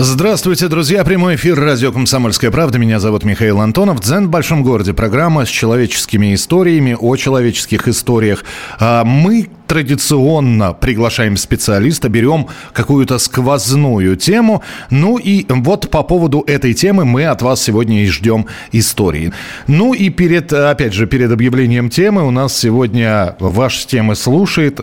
Здравствуйте, 0.00 0.68
друзья. 0.68 1.02
Прямой 1.02 1.34
эфир 1.34 1.58
радио 1.58 1.90
«Комсомольская 1.90 2.52
правда». 2.52 2.78
Меня 2.78 3.00
зовут 3.00 3.24
Михаил 3.24 3.60
Антонов. 3.60 3.98
«Дзен 3.98 4.28
в 4.28 4.30
большом 4.30 4.62
городе». 4.62 4.94
Программа 4.94 5.44
с 5.44 5.48
человеческими 5.48 6.36
историями 6.36 6.96
о 6.96 7.16
человеческих 7.16 7.88
историях. 7.88 8.44
А 8.78 9.02
мы 9.02 9.50
традиционно 9.66 10.72
приглашаем 10.72 11.36
специалиста, 11.36 12.08
берем 12.08 12.46
какую-то 12.72 13.18
сквозную 13.18 14.14
тему. 14.14 14.62
Ну 14.88 15.18
и 15.18 15.44
вот 15.48 15.90
по 15.90 16.04
поводу 16.04 16.44
этой 16.46 16.74
темы 16.74 17.04
мы 17.04 17.26
от 17.26 17.42
вас 17.42 17.60
сегодня 17.60 18.04
и 18.04 18.06
ждем 18.06 18.46
истории. 18.70 19.32
Ну 19.66 19.94
и 19.94 20.10
перед, 20.10 20.52
опять 20.52 20.94
же, 20.94 21.08
перед 21.08 21.32
объявлением 21.32 21.90
темы 21.90 22.24
у 22.24 22.30
нас 22.30 22.56
сегодня 22.56 23.34
ваши 23.40 23.84
темы 23.88 24.14
слушает 24.14 24.80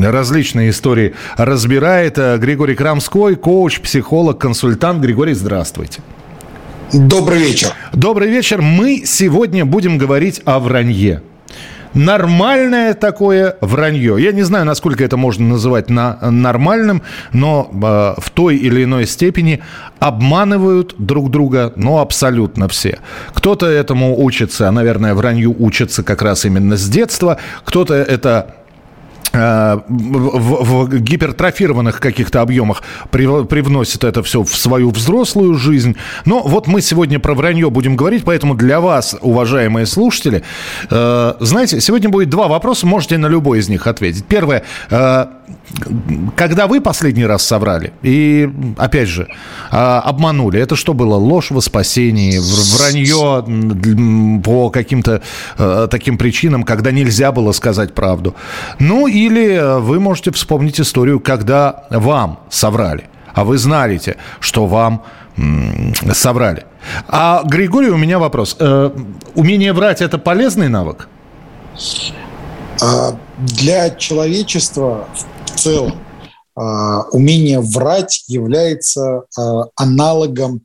различные 0.00 0.70
истории 0.70 1.14
разбирает. 1.36 2.18
Э, 2.18 2.38
Григорий 2.38 2.74
Крамской, 2.74 3.36
коуч, 3.36 3.80
психолог, 3.80 4.38
консультант. 4.38 5.00
Григорий, 5.00 5.34
здравствуйте. 5.34 6.00
Добрый 6.92 7.38
вечер. 7.38 7.68
Добрый 7.92 8.28
вечер. 8.28 8.60
Мы 8.60 9.02
сегодня 9.06 9.64
будем 9.64 9.98
говорить 9.98 10.42
о 10.44 10.58
вранье. 10.58 11.22
Нормальное 11.94 12.94
такое 12.94 13.56
вранье. 13.60 14.16
Я 14.18 14.32
не 14.32 14.42
знаю, 14.42 14.64
насколько 14.64 15.04
это 15.04 15.16
можно 15.18 15.46
называть 15.46 15.90
на, 15.90 16.18
нормальным, 16.30 17.02
но 17.32 17.70
э, 17.70 18.20
в 18.20 18.30
той 18.30 18.56
или 18.56 18.84
иной 18.84 19.06
степени 19.06 19.60
обманывают 19.98 20.94
друг 20.98 21.30
друга, 21.30 21.72
ну, 21.76 21.98
абсолютно 21.98 22.68
все. 22.68 22.98
Кто-то 23.34 23.66
этому 23.66 24.22
учится, 24.22 24.68
а, 24.68 24.72
наверное, 24.72 25.14
вранью 25.14 25.54
учится 25.58 26.02
как 26.02 26.22
раз 26.22 26.46
именно 26.46 26.76
с 26.76 26.88
детства, 26.88 27.36
кто-то 27.64 27.94
это 27.94 28.56
в, 29.32 29.84
в 29.88 30.98
гипертрофированных 30.98 32.00
каких-то 32.00 32.40
объемах 32.40 32.82
привносит 33.10 34.04
это 34.04 34.22
все 34.22 34.42
в 34.42 34.54
свою 34.54 34.90
взрослую 34.90 35.54
жизнь. 35.54 35.96
Но 36.24 36.42
вот 36.42 36.66
мы 36.66 36.82
сегодня 36.82 37.18
про 37.18 37.34
вранье 37.34 37.70
будем 37.70 37.96
говорить, 37.96 38.24
поэтому 38.24 38.54
для 38.54 38.80
вас, 38.80 39.16
уважаемые 39.20 39.86
слушатели, 39.86 40.42
э, 40.90 41.34
знаете, 41.40 41.80
сегодня 41.80 42.08
будет 42.08 42.28
два 42.28 42.48
вопроса, 42.48 42.86
можете 42.86 43.18
на 43.18 43.26
любой 43.26 43.60
из 43.60 43.68
них 43.68 43.86
ответить. 43.86 44.24
Первое, 44.26 44.64
э, 44.90 45.26
когда 46.36 46.66
вы 46.66 46.80
последний 46.80 47.24
раз 47.24 47.42
соврали 47.44 47.92
и, 48.02 48.50
опять 48.76 49.08
же, 49.08 49.28
обманули, 49.70 50.60
это 50.60 50.76
что 50.76 50.94
было? 50.94 51.16
Ложь 51.16 51.50
во 51.50 51.60
спасении, 51.60 52.38
вранье 52.76 54.42
по 54.42 54.70
каким-то 54.70 55.22
таким 55.90 56.18
причинам, 56.18 56.62
когда 56.62 56.90
нельзя 56.90 57.32
было 57.32 57.52
сказать 57.52 57.94
правду. 57.94 58.34
Ну 58.78 59.06
и 59.06 59.21
или 59.26 59.54
э, 59.54 59.78
вы 59.78 60.00
можете 60.00 60.30
вспомнить 60.30 60.80
историю, 60.80 61.20
когда 61.20 61.84
вам 61.90 62.40
соврали, 62.50 63.08
а 63.34 63.44
вы 63.44 63.58
знаете, 63.58 64.16
что 64.40 64.66
вам 64.66 65.02
соврали. 66.12 66.66
А, 67.08 67.42
Григорий, 67.44 67.90
у 67.90 67.96
меня 67.96 68.18
вопрос. 68.18 68.56
Э, 68.58 68.90
умение 69.34 69.72
врать– 69.72 70.00
это 70.02 70.18
полезный 70.18 70.68
навык? 70.68 71.08
А, 72.82 73.16
для 73.38 73.90
человечества 73.90 75.08
в 75.46 75.50
целом 75.58 75.94
а, 76.54 77.02
умение 77.12 77.60
врать 77.60 78.24
является 78.26 79.22
а, 79.38 79.64
аналогом 79.76 80.62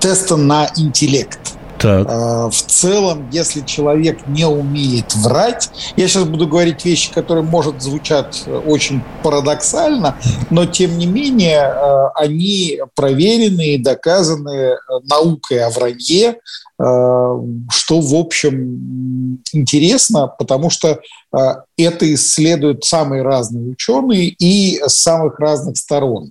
теста 0.00 0.36
на 0.36 0.68
интеллект. 0.76 1.57
Так. 1.78 2.06
А, 2.10 2.50
в 2.50 2.62
целом, 2.62 3.28
если 3.30 3.60
человек 3.60 4.26
не 4.26 4.46
умеет 4.46 5.14
врать, 5.14 5.70
я 5.96 6.08
сейчас 6.08 6.24
буду 6.24 6.46
говорить 6.46 6.84
вещи, 6.84 7.12
которые, 7.12 7.44
может, 7.44 7.80
звучат 7.80 8.44
очень 8.66 9.02
парадоксально, 9.22 10.16
но, 10.50 10.66
тем 10.66 10.98
не 10.98 11.06
менее, 11.06 11.62
а, 11.62 12.10
они 12.16 12.80
проверены 12.94 13.74
и 13.74 13.78
доказаны 13.78 14.76
наукой 15.04 15.64
о 15.64 15.70
вранье, 15.70 16.40
что, 16.80 18.00
в 18.00 18.14
общем, 18.14 19.42
интересно, 19.52 20.28
потому 20.28 20.70
что 20.70 21.00
это 21.32 22.14
исследуют 22.14 22.84
самые 22.84 23.22
разные 23.22 23.72
ученые 23.72 24.28
и 24.28 24.80
с 24.86 25.02
самых 25.02 25.40
разных 25.40 25.76
сторон. 25.76 26.30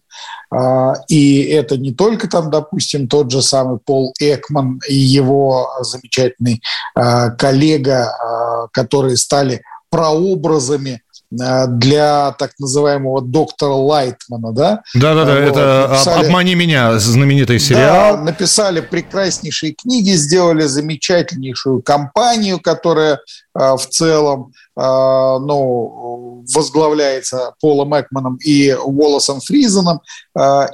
А, 0.49 0.93
и 1.07 1.41
это 1.43 1.77
не 1.77 1.93
только 1.93 2.29
там, 2.29 2.49
допустим, 2.49 3.07
тот 3.07 3.31
же 3.31 3.41
самый 3.41 3.79
Пол 3.79 4.13
Экман 4.19 4.79
и 4.87 4.95
его 4.95 5.69
замечательный 5.81 6.61
а, 6.95 7.31
коллега, 7.31 8.09
а, 8.09 8.67
которые 8.71 9.17
стали 9.17 9.61
прообразами 9.89 11.01
для 11.29 12.31
так 12.39 12.51
называемого 12.57 13.21
доктора 13.21 13.73
Лайтмана, 13.73 14.53
да? 14.53 14.81
Да-да-да, 14.95 15.33
вот, 15.33 15.49
это 15.49 15.87
написали, 15.89 16.25
«Обмани 16.25 16.55
меня», 16.55 16.97
знаменитый 16.99 17.59
сериал. 17.59 18.17
Да, 18.17 18.23
написали 18.23 18.79
прекраснейшие 18.81 19.73
книги, 19.73 20.11
сделали 20.11 20.63
замечательнейшую 20.63 21.81
кампанию, 21.81 22.59
которая 22.59 23.19
в 23.53 23.81
целом 23.89 24.53
ну, 24.75 26.45
возглавляется 26.53 27.53
Полом 27.59 27.99
Экманом 27.99 28.37
и 28.45 28.73
Уоллесом 28.73 29.41
Фризеном, 29.41 30.01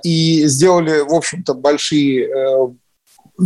и 0.03 0.45
сделали, 0.45 0.99
в 0.99 1.13
общем-то, 1.13 1.53
большие 1.53 2.27
э, 2.27 2.67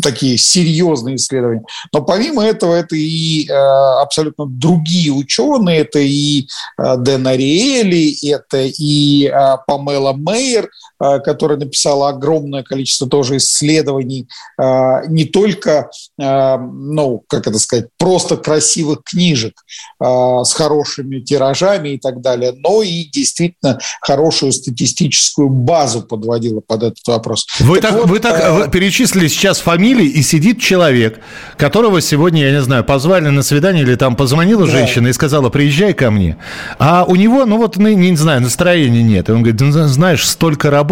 такие 0.02 0.38
серьезные 0.38 1.16
исследования. 1.16 1.64
Но 1.94 2.02
помимо 2.02 2.44
этого, 2.44 2.76
это 2.76 2.96
и 2.96 3.48
э, 3.48 3.54
абсолютно 3.54 4.46
другие 4.46 5.12
ученые, 5.12 5.80
это 5.80 6.00
и 6.00 6.48
э, 6.78 6.98
Дэн 6.98 7.28
Ариэли, 7.28 8.30
это 8.30 8.64
и 8.64 9.28
э, 9.28 9.58
Памела 9.68 10.14
Мейер, 10.14 10.70
которая 11.00 11.58
написала 11.58 12.10
огромное 12.10 12.64
количество 12.64 13.08
тоже 13.08 13.38
исследований, 13.38 14.28
э, 14.62 15.08
не 15.08 15.26
только, 15.26 15.90
э, 16.20 16.58
ну, 16.58 17.24
как 17.28 17.48
это 17.48 17.60
сказать, 17.60 17.88
просто 17.98 18.38
красивых 18.38 19.04
книжек 19.04 19.54
э, 20.00 20.06
с 20.44 20.54
хорошими 20.54 21.20
тиражами 21.20 21.90
и 21.90 21.98
так 21.98 22.22
далее, 22.22 22.54
но 22.56 22.82
и 22.82 23.04
действительно 23.06 23.80
хорошую 24.02 24.52
статистическую 24.52 25.50
базу 25.50 26.02
подводила 26.02 26.62
под 26.62 26.84
этот 26.84 27.08
вопрос. 27.08 27.48
Вы 27.60 27.80
так, 27.80 27.92
так, 27.92 28.02
вот, 28.02 28.10
вы 28.10 28.20
так 28.20 28.68
э, 28.68 28.72
перечислили 28.72 29.28
сейчас 29.28 29.60
фамилии 29.60 29.78
фамилии, 29.78 30.08
и 30.08 30.22
сидит 30.22 30.60
человек, 30.60 31.20
которого 31.58 32.02
сегодня, 32.02 32.46
я 32.46 32.52
не 32.52 32.62
знаю, 32.62 32.84
позвали 32.84 33.30
на 33.30 33.44
свидание 33.44 33.84
или 33.84 33.96
там 33.96 34.16
позвонила 34.16 34.66
да. 34.66 34.72
женщина 34.72 35.08
и 35.08 35.14
сказала, 35.14 35.50
приезжай 35.50 35.94
ко 35.94 36.12
мне. 36.12 36.38
А 36.80 37.06
у 37.08 37.16
него, 37.16 37.46
ну 37.46 37.58
вот, 37.58 37.78
не, 37.78 37.96
не 37.96 38.16
знаю, 38.16 38.42
настроения 38.42 39.04
нет. 39.04 39.30
И 39.30 39.32
он 39.32 39.44
говорит, 39.44 39.60
знаешь, 39.90 40.28
столько 40.28 40.70
работы. 40.70 40.87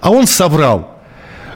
А 0.00 0.10
он 0.10 0.26
соврал. 0.26 0.90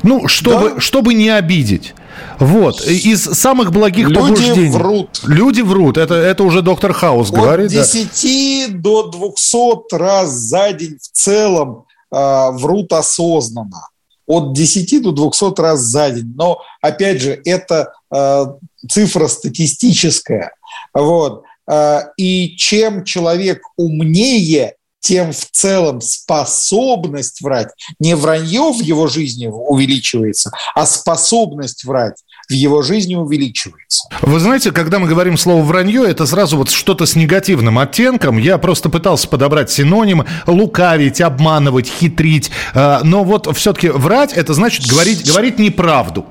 Ну, 0.03 0.29
чтобы, 0.29 0.75
да? 0.75 0.81
чтобы 0.81 1.15
не 1.15 1.31
обидеть. 1.31 1.95
Вот. 2.39 2.87
Из 2.87 3.23
самых 3.23 3.73
благих 3.73 4.09
Люди 4.09 4.21
побуждений. 4.21 4.67
Люди 4.67 4.77
врут. 4.77 5.21
Люди 5.25 5.61
врут. 5.63 5.97
Это, 5.97 6.15
это 6.15 6.45
уже 6.45 6.63
доктор 6.63 6.93
Хаус 6.93 7.31
От 7.31 7.35
говорит. 7.35 7.67
От 7.67 7.91
10 7.93 8.73
да. 8.73 8.79
до 8.79 9.03
200 9.09 9.97
раз 9.97 10.31
за 10.31 10.73
день 10.73 10.99
в 11.01 11.09
целом 11.11 11.85
э, 12.13 12.51
врут 12.53 12.93
осознанно 12.93 13.89
от 14.27 14.55
10 14.55 15.03
до 15.03 15.13
200 15.13 15.61
раз 15.61 15.81
за 15.81 16.11
день. 16.11 16.35
Но, 16.37 16.61
опять 16.81 17.21
же, 17.21 17.41
это 17.45 17.93
э, 18.13 18.47
цифра 18.91 19.27
статистическая. 19.29 20.53
Вот. 20.93 21.45
Э, 21.71 22.01
и 22.17 22.57
чем 22.57 23.05
человек 23.05 23.63
умнее, 23.77 24.75
тем 25.05 25.33
в 25.33 25.51
целом 25.51 26.01
способность 26.01 27.43
врать, 27.43 27.69
не 27.99 28.17
вранье 28.17 28.73
в 28.73 28.81
его 28.81 29.07
жизни 29.07 29.47
увеличивается, 29.47 30.51
а 30.75 30.87
способность 30.87 31.85
врать 31.85 32.24
в 32.49 32.53
его 32.53 32.83
жизни 32.83 33.15
увеличивается. 33.15 34.09
Вы 34.23 34.39
знаете, 34.39 34.71
когда 34.71 34.99
мы 34.99 35.09
говорим 35.09 35.37
слово 35.37 35.63
«вранье», 35.63 36.05
это 36.07 36.27
сразу 36.27 36.57
вот 36.57 36.71
что-то 36.71 37.07
с 37.07 37.17
негативным 37.17 37.79
оттенком. 37.79 38.39
Я 38.39 38.59
просто 38.59 38.89
пытался 38.89 39.29
подобрать 39.29 39.71
синонимы. 39.71 40.27
Лукавить, 40.47 41.21
обманывать, 41.21 41.87
хитрить. 41.87 42.51
А, 42.75 43.01
но 43.03 43.25
вот 43.25 43.55
все-таки 43.57 43.89
врать– 43.89 44.33
это 44.35 44.55
значит 44.55 44.87
говорить, 44.87 45.27
говорить 45.27 45.59
неправду. 45.59 46.27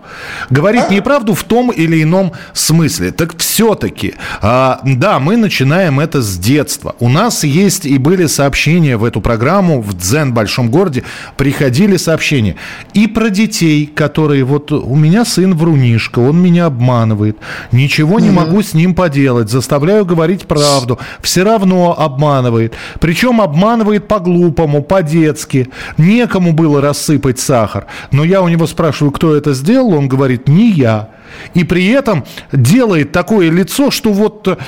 Говорить 0.50 0.86
а? 0.89 0.94
неправду 0.94 1.33
в 1.33 1.44
том 1.44 1.71
или 1.71 2.04
ином 2.04 2.33
смысле. 2.54 3.12
Так 3.12 3.38
все-таки, 3.38 4.15
а, 4.42 4.81
да, 4.83 5.19
мы 5.19 5.38
начинаем 5.38 6.00
это 6.00 6.21
с 6.21 6.38
детства. 6.38 6.95
У 7.00 7.10
нас 7.10 7.44
есть 7.44 7.86
и 7.86 7.98
были 7.98 8.27
сообщения 8.27 8.98
в 8.98 9.04
эту 9.04 9.21
программу 9.21 9.81
в 9.81 9.98
«Дзен 9.98 10.33
большом 10.33 10.69
городе». 10.69 11.04
Приходили 11.38 11.98
сообщения 11.98 12.56
и 12.94 13.07
про 13.07 13.30
детей, 13.30 13.86
которые 13.86 14.44
вот 14.44 14.71
у 14.71 14.95
меня 14.95 15.25
сын 15.25 15.56
врунишка, 16.04 16.20
он 16.20 16.42
меня 16.42 16.66
обманывает 16.66 17.38
ничего 17.72 18.20
не 18.20 18.32
могу 18.32 18.62
с 18.62 18.74
ним 18.74 18.94
поделать, 18.94 19.50
заставляю 19.50 20.06
говорить 20.06 20.46
правду, 20.46 21.00
все 21.22 21.44
равно 21.44 21.96
обманывает. 21.98 22.74
Причем 23.00 23.42
обманывает 23.42 24.08
по-глупому, 24.08 24.84
по-детски. 24.84 25.70
Некому 25.98 26.54
было 26.54 26.82
рассыпать 26.82 27.40
сахар. 27.40 27.86
Но 28.12 28.24
я 28.24 28.42
у 28.42 28.48
него 28.48 28.68
спрашиваю, 28.68 29.12
кто 29.12 29.36
это 29.36 29.54
сделал, 29.54 29.94
он 29.94 30.08
говорит, 30.08 30.48
не 30.48 30.72
я. 30.72 31.10
И 31.56 31.64
при 31.64 31.88
этом 31.88 32.26
делает 32.52 33.12
такое 33.12 33.50
лицо, 33.50 33.92
что 33.92 34.14
вот... 34.14 34.60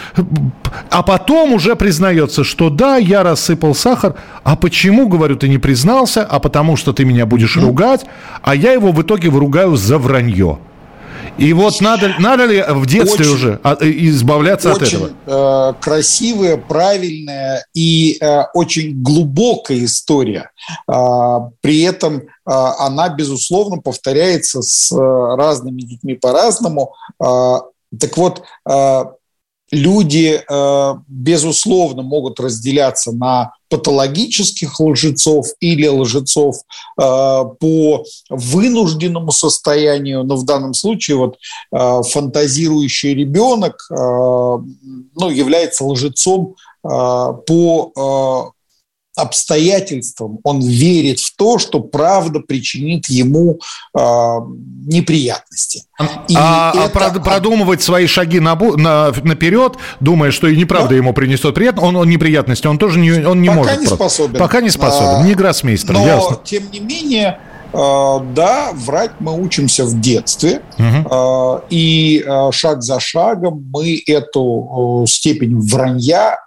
А 0.89 1.03
потом 1.03 1.53
уже 1.53 1.75
признается, 1.75 2.43
что 2.43 2.69
да, 2.69 2.97
я 2.97 3.23
рассыпал 3.23 3.75
сахар. 3.75 4.15
А 4.43 4.55
почему, 4.55 5.07
говорю, 5.07 5.35
ты 5.35 5.47
не 5.47 5.57
признался? 5.57 6.23
А 6.23 6.39
потому 6.39 6.75
что 6.75 6.91
ты 6.93 7.05
меня 7.05 7.25
будешь 7.25 7.57
ругать. 7.57 8.05
А 8.41 8.55
я 8.55 8.71
его 8.71 8.91
в 8.91 9.01
итоге 9.01 9.29
выругаю 9.29 9.75
за 9.75 9.97
вранье. 9.97 10.57
И 11.37 11.53
вот 11.53 11.81
надо, 11.81 12.15
надо 12.19 12.45
ли 12.45 12.63
в 12.67 12.85
детстве 12.85 13.25
очень, 13.25 13.33
уже 13.33 13.59
э, 13.63 13.75
избавляться 13.81 14.73
очень, 14.73 14.97
от 14.97 15.11
этого? 15.25 15.71
Э, 15.71 15.73
красивая, 15.81 16.57
правильная 16.57 17.65
и 17.73 18.17
э, 18.21 18.43
очень 18.53 19.01
глубокая 19.01 19.83
история. 19.83 20.51
Э, 20.87 21.39
при 21.61 21.81
этом 21.81 22.17
э, 22.17 22.21
она, 22.45 23.09
безусловно, 23.09 23.81
повторяется 23.81 24.61
с 24.61 24.91
э, 24.91 24.95
разными 24.97 25.81
детьми 25.81 26.15
по-разному. 26.15 26.93
Э, 27.23 27.57
так 27.97 28.17
вот, 28.17 28.43
люди, 29.71 30.41
э, 30.47 30.95
безусловно, 31.07 32.01
могут 32.03 32.39
разделяться 32.39 33.11
на 33.11 33.53
патологических 33.69 34.79
лжецов 34.79 35.47
или 35.59 35.87
лжецов 35.87 36.57
э, 36.57 37.01
по 37.01 38.05
вынужденному 38.29 39.31
состоянию, 39.31 40.23
но 40.23 40.35
в 40.35 40.45
данном 40.45 40.73
случае 40.73 41.17
вот 41.17 41.37
э, 41.71 42.01
фантазирующий 42.03 43.13
ребенок 43.15 43.75
ну, 43.89 45.29
является 45.29 45.85
лжецом 45.85 46.55
по 46.81 48.53
обстоятельствам 49.15 50.39
он 50.43 50.59
верит 50.61 51.19
в 51.19 51.35
то, 51.35 51.57
что 51.57 51.79
правда 51.79 52.39
причинит 52.39 53.07
ему 53.07 53.59
э, 53.97 53.99
неприятности. 54.85 55.83
И 56.27 56.35
а, 56.35 56.71
а 56.75 56.85
это... 56.85 57.05
а 57.05 57.19
продумывать 57.19 57.81
свои 57.81 58.07
шаги 58.07 58.39
на, 58.39 58.55
на, 58.55 59.13
наперед, 59.23 59.73
думая, 59.99 60.31
что 60.31 60.47
и 60.47 60.57
неправда 60.57 60.89
да. 60.89 60.95
ему 60.95 61.13
принесет 61.13 61.55
приятно, 61.55 61.83
он, 61.83 61.95
он 61.95 62.09
неприятности, 62.09 62.67
он 62.67 62.77
тоже 62.77 62.99
не, 62.99 63.11
он 63.25 63.41
не 63.41 63.47
Пока 63.47 63.59
может. 63.59 63.79
не 63.79 63.87
способен. 63.87 64.39
Пока 64.39 64.61
не 64.61 64.69
способен. 64.69 65.21
А, 65.21 65.23
не 65.23 65.33
гроссмейстер, 65.33 65.93
но, 65.93 66.05
ясно. 66.05 66.39
тем 66.43 66.69
не 66.71 66.79
менее, 66.79 67.39
да, 67.73 68.71
врать 68.73 69.11
мы 69.19 69.39
учимся 69.39 69.85
в 69.85 69.99
детстве, 69.99 70.61
угу. 70.77 71.61
и 71.69 72.25
шаг 72.51 72.81
за 72.81 72.99
шагом 72.99 73.69
мы 73.73 74.01
эту 74.05 75.05
степень 75.07 75.59
вранья 75.59 76.37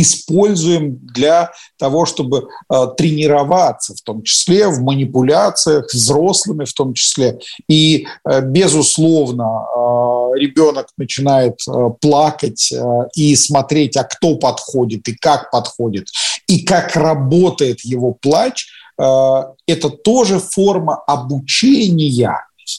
используем 0.00 0.96
для 0.98 1.52
того, 1.78 2.06
чтобы 2.06 2.48
э, 2.72 2.86
тренироваться, 2.96 3.94
в 3.94 4.00
том 4.02 4.22
числе 4.22 4.68
в 4.68 4.80
манипуляциях 4.80 5.86
взрослыми, 5.92 6.64
в 6.64 6.72
том 6.72 6.94
числе. 6.94 7.38
И, 7.68 8.06
э, 8.28 8.40
безусловно, 8.42 9.44
э, 9.44 10.38
ребенок 10.38 10.88
начинает 10.96 11.60
плакать 12.00 12.72
и 13.14 13.36
смотреть, 13.36 13.96
а 13.96 14.04
кто 14.04 14.36
подходит 14.36 15.08
и 15.08 15.14
как 15.14 15.50
подходит, 15.50 16.08
и 16.46 16.60
как 16.64 16.94
работает 16.96 17.80
его 17.80 18.12
плач. 18.12 18.66
Это 18.98 19.88
тоже 20.04 20.38
форма 20.38 20.96
обучения 21.06 22.38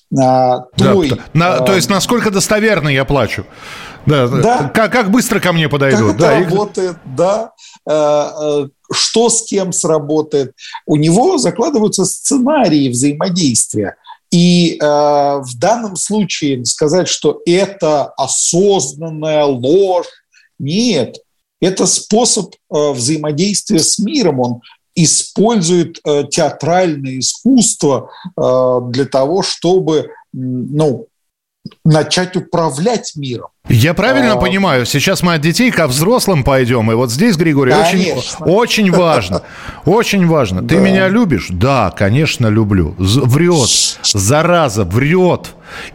той... 0.09 1.09
Да, 1.09 1.17
на, 1.33 1.59
то 1.59 1.75
есть, 1.75 1.89
насколько 1.89 2.31
достоверно 2.31 2.89
я 2.89 3.05
плачу. 3.05 3.45
Да, 4.07 4.27
да. 4.27 4.69
Как, 4.69 4.91
как 4.91 5.11
быстро 5.11 5.39
ко 5.39 5.51
мне 5.51 5.69
подойдут. 5.69 6.11
Как 6.11 6.17
да, 6.17 6.39
это 6.39 6.49
работает, 6.49 6.95
и... 6.95 7.09
да. 7.15 7.51
Э, 7.87 8.29
э, 8.41 8.67
что 8.91 9.29
с 9.29 9.43
кем 9.45 9.73
сработает. 9.73 10.53
У 10.85 10.95
него 10.95 11.37
закладываются 11.37 12.05
сценарии 12.05 12.89
взаимодействия. 12.89 13.97
И 14.31 14.77
э, 14.81 14.85
в 14.85 15.57
данном 15.57 15.95
случае 15.95 16.65
сказать, 16.65 17.07
что 17.07 17.41
это 17.45 18.05
осознанная 18.17 19.43
ложь, 19.43 20.07
нет. 20.57 21.17
Это 21.61 21.85
способ 21.85 22.53
э, 22.53 22.91
взаимодействия 22.91 23.79
с 23.79 23.99
миром. 23.99 24.39
Он 24.39 24.61
использует 24.95 25.99
э, 26.03 26.23
театральное 26.29 27.19
искусство 27.19 28.09
э, 28.35 28.79
для 28.89 29.05
того, 29.05 29.43
чтобы 29.43 30.09
ну, 30.33 31.07
начать 31.85 32.35
управлять 32.35 33.13
миром. 33.15 33.47
Я 33.69 33.93
правильно 33.93 34.33
а... 34.33 34.37
понимаю, 34.37 34.85
сейчас 34.85 35.21
мы 35.21 35.33
от 35.33 35.41
детей 35.41 35.71
ко 35.71 35.87
взрослым 35.87 36.43
пойдем, 36.43 36.91
и 36.91 36.95
вот 36.95 37.11
здесь, 37.11 37.35
Григорий, 37.35 37.73
очень, 37.73 38.13
очень 38.39 38.91
важно, 38.91 39.43
очень 39.85 40.25
важно. 40.27 40.61
Ты 40.61 40.75
да. 40.75 40.81
меня 40.81 41.07
любишь? 41.09 41.47
Да, 41.49 41.91
конечно, 41.91 42.47
люблю. 42.47 42.95
Врет, 42.97 43.69
зараза, 44.03 44.83
врет. 44.83 45.47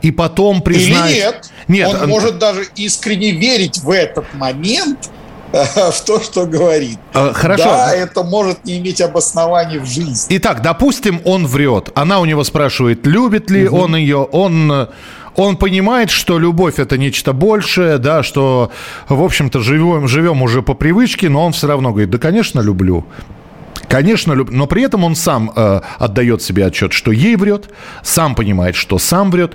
И 0.02 0.10
потом 0.10 0.60
признает... 0.60 1.10
Или 1.10 1.20
нет. 1.20 1.50
Нет. 1.68 2.02
Он 2.02 2.08
может 2.08 2.38
даже 2.38 2.66
искренне 2.76 3.30
верить 3.30 3.78
в 3.78 3.90
этот 3.90 4.26
момент, 4.34 5.10
в 5.52 6.00
то, 6.04 6.20
что 6.20 6.46
говорит. 6.46 6.98
А, 7.12 7.32
хорошо. 7.32 7.64
Да, 7.64 7.94
это 7.94 8.22
может 8.22 8.64
не 8.64 8.78
иметь 8.78 9.00
обоснований 9.00 9.78
в 9.78 9.86
жизни. 9.86 10.36
Итак, 10.36 10.62
допустим, 10.62 11.20
он 11.24 11.46
врет. 11.46 11.90
Она 11.94 12.20
у 12.20 12.24
него 12.24 12.42
спрашивает, 12.44 13.06
любит 13.06 13.50
ли 13.50 13.68
угу. 13.68 13.78
он 13.78 13.96
ее. 13.96 14.18
Он 14.18 14.88
он 15.36 15.56
понимает, 15.56 16.10
что 16.10 16.38
любовь 16.38 16.78
это 16.78 16.98
нечто 16.98 17.32
большее, 17.32 17.98
да, 17.98 18.22
что, 18.22 18.70
в 19.08 19.22
общем-то, 19.22 19.60
живем, 19.60 20.08
живем 20.08 20.42
уже 20.42 20.62
по 20.62 20.74
привычке, 20.74 21.28
но 21.28 21.46
он 21.46 21.52
все 21.52 21.66
равно 21.66 21.90
говорит, 21.90 22.10
да, 22.10 22.18
конечно, 22.18 22.60
люблю. 22.60 23.04
Конечно, 23.88 24.32
люб... 24.32 24.50
но 24.50 24.66
при 24.66 24.82
этом 24.82 25.04
он 25.04 25.14
сам 25.16 25.52
э, 25.54 25.80
отдает 25.98 26.42
себе 26.42 26.66
отчет, 26.66 26.92
что 26.92 27.12
ей 27.12 27.36
врет, 27.36 27.70
сам 28.02 28.34
понимает, 28.34 28.74
что 28.74 28.98
сам 28.98 29.30
врет. 29.30 29.54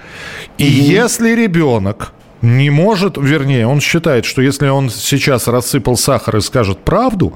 И 0.57 0.63
mm 0.63 0.97
если 0.97 1.35
ребенок 1.35 2.13
не 2.41 2.69
может, 2.69 3.17
вернее, 3.17 3.67
он 3.67 3.79
считает, 3.81 4.25
что 4.25 4.41
если 4.41 4.67
он 4.67 4.89
сейчас 4.89 5.47
рассыпал 5.47 5.97
сахар 5.97 6.37
и 6.37 6.41
скажет 6.41 6.79
правду, 6.79 7.33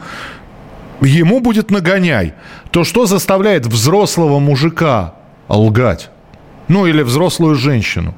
ему 1.02 1.40
будет 1.40 1.72
нагоняй, 1.72 2.34
то 2.70 2.84
что 2.84 3.06
заставляет 3.06 3.66
взрослого 3.66 4.40
мужика 4.40 5.16
лгать? 5.48 6.10
Ну, 6.68 6.86
или 6.86 7.02
взрослую 7.02 7.56
женщину. 7.56 8.14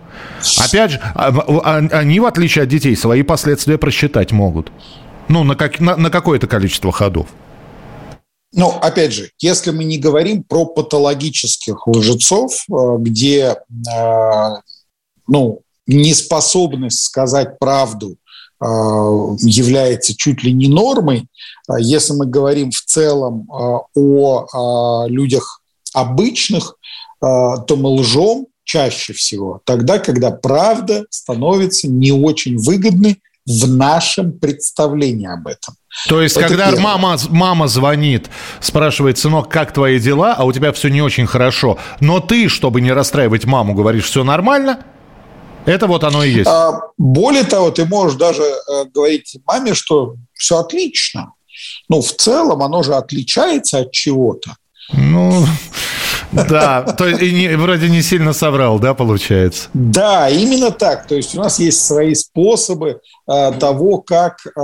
Опять 0.60 0.92
же, 0.92 1.02
а, 1.16 1.30
а, 1.30 1.78
они, 1.78 2.20
в 2.20 2.26
отличие 2.26 2.64
от 2.64 2.70
детей, 2.70 2.96
свои 2.96 3.24
последствия 3.24 3.78
просчитать 3.78 4.32
могут. 4.32 4.72
Ну, 5.28 5.44
на, 5.44 5.56
как, 5.56 5.80
на, 5.80 5.96
на 5.96 6.10
какое-то 6.10 6.48
количество 6.48 6.92
ходов. 6.92 7.28
Ну, 8.56 8.70
опять 8.70 9.14
же, 9.14 9.32
если 9.40 9.72
мы 9.72 9.84
не 9.84 9.98
говорим 9.98 10.44
про 10.44 10.66
патологических 10.66 11.88
лжецов, 11.88 12.54
э, 12.70 12.98
где, 13.00 13.56
э, 13.56 14.50
ну, 15.28 15.62
неспособность 15.88 17.04
сказать 17.04 17.58
правду 17.58 18.12
э, 18.12 18.66
является 18.66 20.16
чуть 20.16 20.44
ли 20.44 20.54
не 20.54 20.68
нормой, 20.68 21.28
если 21.80 22.14
мы 22.14 22.28
говорим 22.28 22.72
в 22.72 22.82
целом 22.82 23.48
о 23.50 25.06
людях 25.08 25.62
обычных, 25.94 26.76
то 27.22 27.66
мы 27.70 27.88
лжем 27.88 28.48
чаще 28.64 29.14
всего 29.14 29.62
тогда, 29.66 30.00
когда 30.00 30.32
правда 30.32 31.06
становится 31.10 31.88
не 31.88 32.12
очень 32.12 32.58
выгодной 32.58 33.20
в 33.46 33.68
нашем 33.68 34.32
представлении 34.40 35.28
об 35.28 35.48
этом. 35.48 35.76
То 36.08 36.22
есть, 36.22 36.38
Это 36.38 36.48
когда 36.48 36.72
мама, 36.80 37.18
мама 37.30 37.68
звонит, 37.68 38.30
спрашивает, 38.62 39.18
сынок, 39.18 39.50
как 39.50 39.74
твои 39.74 40.00
дела, 40.00 40.34
а 40.38 40.46
у 40.46 40.54
тебя 40.54 40.72
все 40.72 40.88
не 40.88 41.02
очень 41.02 41.28
хорошо, 41.28 41.78
но 42.00 42.20
ты, 42.20 42.48
чтобы 42.48 42.82
не 42.82 42.92
расстраивать 42.92 43.46
маму, 43.46 43.74
говоришь, 43.74 44.06
все 44.06 44.24
нормально, 44.24 44.86
это 45.66 45.88
вот 45.88 46.04
оно 46.04 46.24
и 46.24 46.32
есть. 46.32 46.50
А, 46.50 46.80
более 46.98 47.44
того, 47.44 47.72
ты 47.72 47.86
можешь 47.86 48.18
даже 48.18 48.44
э, 48.44 48.86
говорить 48.94 49.38
маме, 49.46 49.74
что 49.74 50.16
все 50.34 50.60
отлично. 50.60 51.34
Ну, 51.88 52.02
в 52.02 52.12
целом, 52.14 52.62
оно 52.64 52.84
же 52.84 52.96
отличается 52.96 53.80
от 53.80 53.92
чего-то. 53.92 54.56
Ну, 54.92 55.46
да, 56.34 56.82
то 56.98 57.08
есть 57.08 57.22
и 57.22 57.32
не, 57.32 57.56
вроде 57.56 57.90
не 57.90 58.02
сильно 58.02 58.34
соврал, 58.34 58.80
да, 58.80 58.94
получается? 58.94 59.70
Да, 59.74 60.30
именно 60.30 60.72
так. 60.72 61.08
То 61.08 61.16
есть 61.16 61.36
у 61.36 61.40
нас 61.40 61.60
есть 61.60 61.86
свои 61.86 62.16
способы 62.16 63.00
э, 63.28 63.52
того, 63.60 64.00
как 64.00 64.38
э, 64.46 64.60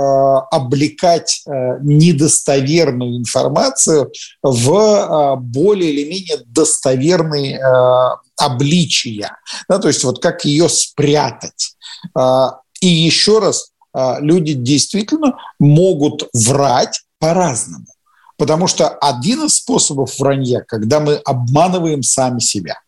облекать 0.50 1.42
э, 1.46 1.78
недостоверную 1.82 3.18
информацию 3.18 4.10
в 4.42 4.72
э, 4.72 5.36
более 5.40 5.92
или 5.92 6.10
менее 6.10 6.38
достоверные 6.46 7.58
э, 7.58 8.16
обличия. 8.36 9.36
Да, 9.68 9.78
то 9.78 9.88
есть 9.88 10.02
вот 10.04 10.20
как 10.20 10.44
ее 10.44 10.68
спрятать. 10.68 11.74
Э, 12.18 12.48
и 12.80 12.88
еще 12.88 13.38
раз, 13.38 13.70
э, 13.94 14.16
люди 14.20 14.54
действительно 14.54 15.38
могут 15.58 16.28
врать 16.32 17.02
по-разному. 17.18 17.86
Потому 18.40 18.68
что 18.68 18.88
один 18.88 19.44
из 19.44 19.56
способов 19.56 20.18
вранья, 20.18 20.64
когда 20.66 20.98
мы 20.98 21.16
обманываем 21.16 22.02
сами 22.02 22.40
себя, 22.40 22.80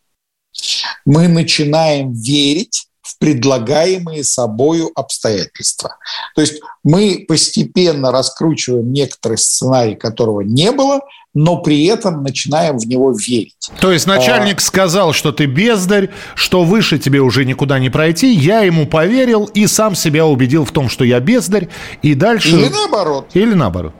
мы 1.05 1.27
начинаем 1.27 2.11
верить 2.11 2.87
в 3.03 3.19
предлагаемые 3.19 4.23
собою 4.23 4.89
обстоятельства. 4.95 5.97
То 6.33 6.41
есть 6.41 6.59
мы 6.83 7.23
постепенно 7.27 8.11
раскручиваем 8.11 8.91
некоторый 8.91 9.37
сценарий, 9.37 9.93
которого 9.93 10.41
не 10.41 10.71
было, 10.71 11.01
но 11.35 11.57
при 11.61 11.85
этом 11.85 12.23
начинаем 12.23 12.79
в 12.79 12.87
него 12.87 13.11
верить. 13.11 13.69
То 13.79 13.91
есть 13.91 14.07
начальник 14.07 14.57
а... 14.57 14.61
сказал, 14.61 15.13
что 15.13 15.31
ты 15.31 15.45
бездарь, 15.45 16.09
что 16.33 16.63
выше 16.63 16.97
тебе 16.97 17.21
уже 17.21 17.45
никуда 17.45 17.77
не 17.77 17.91
пройти, 17.91 18.33
я 18.33 18.61
ему 18.61 18.87
поверил 18.87 19.45
и 19.53 19.67
сам 19.67 19.93
себя 19.93 20.25
убедил 20.25 20.65
в 20.65 20.71
том, 20.71 20.89
что 20.89 21.03
я 21.03 21.19
бездарь, 21.19 21.69
и 22.01 22.15
дальше... 22.15 22.49
Или 22.49 22.69
наоборот. 22.69 23.29
Или 23.35 23.53
наоборот. 23.53 23.93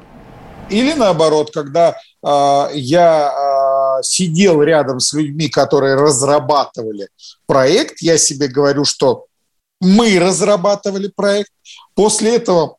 Или 0.74 0.94
наоборот, 0.94 1.52
когда 1.54 1.96
э, 2.24 2.68
я 2.74 3.32
э, 4.00 4.04
сидел 4.04 4.62
рядом 4.62 5.00
с 5.00 5.14
людьми, 5.14 5.50
которые 5.50 5.96
разрабатывали 5.96 7.10
проект, 7.46 8.02
я 8.02 8.18
себе 8.18 8.48
говорю, 8.48 8.84
что 8.84 9.26
мы 9.80 10.18
разрабатывали 10.20 11.12
проект. 11.16 11.52
После 11.94 12.36
этого 12.36 12.78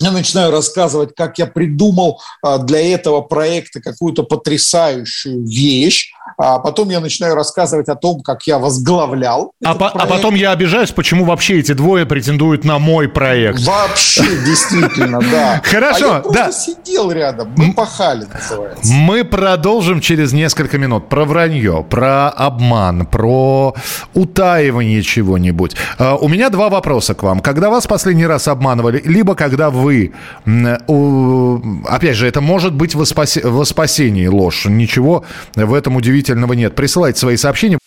я 0.00 0.10
начинаю 0.10 0.50
рассказывать, 0.50 1.14
как 1.14 1.38
я 1.38 1.46
придумал 1.46 2.20
а, 2.42 2.58
для 2.58 2.94
этого 2.94 3.20
проекта 3.20 3.80
какую-то 3.80 4.24
потрясающую 4.24 5.46
вещь, 5.46 6.12
а 6.36 6.58
потом 6.58 6.90
я 6.90 7.00
начинаю 7.00 7.34
рассказывать 7.34 7.88
о 7.88 7.94
том, 7.94 8.20
как 8.20 8.46
я 8.46 8.58
возглавлял. 8.58 9.52
А, 9.64 9.74
по, 9.74 9.88
а 9.88 10.06
потом 10.06 10.34
я 10.34 10.52
обижаюсь, 10.52 10.90
почему 10.90 11.24
вообще 11.24 11.60
эти 11.60 11.72
двое 11.72 12.06
претендуют 12.06 12.64
на 12.64 12.78
мой 12.78 13.08
проект. 13.08 13.60
Вообще, 13.60 14.24
действительно, 14.44 15.20
да. 15.20 15.62
Хорошо, 15.64 16.12
а 16.12 16.16
я 16.16 16.20
просто 16.20 16.52
сидел 16.52 17.10
рядом, 17.10 17.52
мы 17.56 17.72
пахали, 17.72 18.26
называется. 18.32 18.92
Мы 18.92 19.24
продолжим 19.24 20.00
через 20.00 20.32
несколько 20.32 20.78
минут 20.78 21.08
про 21.08 21.24
вранье, 21.24 21.84
про 21.88 22.30
обман, 22.30 23.06
про 23.06 23.74
утаивание 24.14 25.02
чего-нибудь. 25.02 25.76
А, 25.98 26.16
у 26.16 26.28
меня 26.28 26.50
два 26.50 26.68
вопроса 26.68 27.14
к 27.14 27.22
вам. 27.22 27.40
Когда 27.40 27.70
вас 27.70 27.86
последний 27.86 28.26
раз 28.26 28.48
обманывали, 28.48 29.02
либо 29.04 29.34
когда 29.34 29.70
вы... 29.70 30.12
Опять 30.44 32.16
же, 32.16 32.26
это 32.26 32.40
может 32.40 32.74
быть 32.74 32.94
во, 32.94 33.04
спаси... 33.04 33.40
во 33.42 33.64
спасении 33.64 34.26
ложь. 34.26 34.66
Ничего 34.66 35.24
в 35.54 35.74
этом 35.74 35.96
удивительного 35.96 36.23
удивительного 36.24 36.54
нет. 36.54 36.74
Присылайте 36.74 37.20
свои 37.20 37.36
сообщения. 37.36 37.78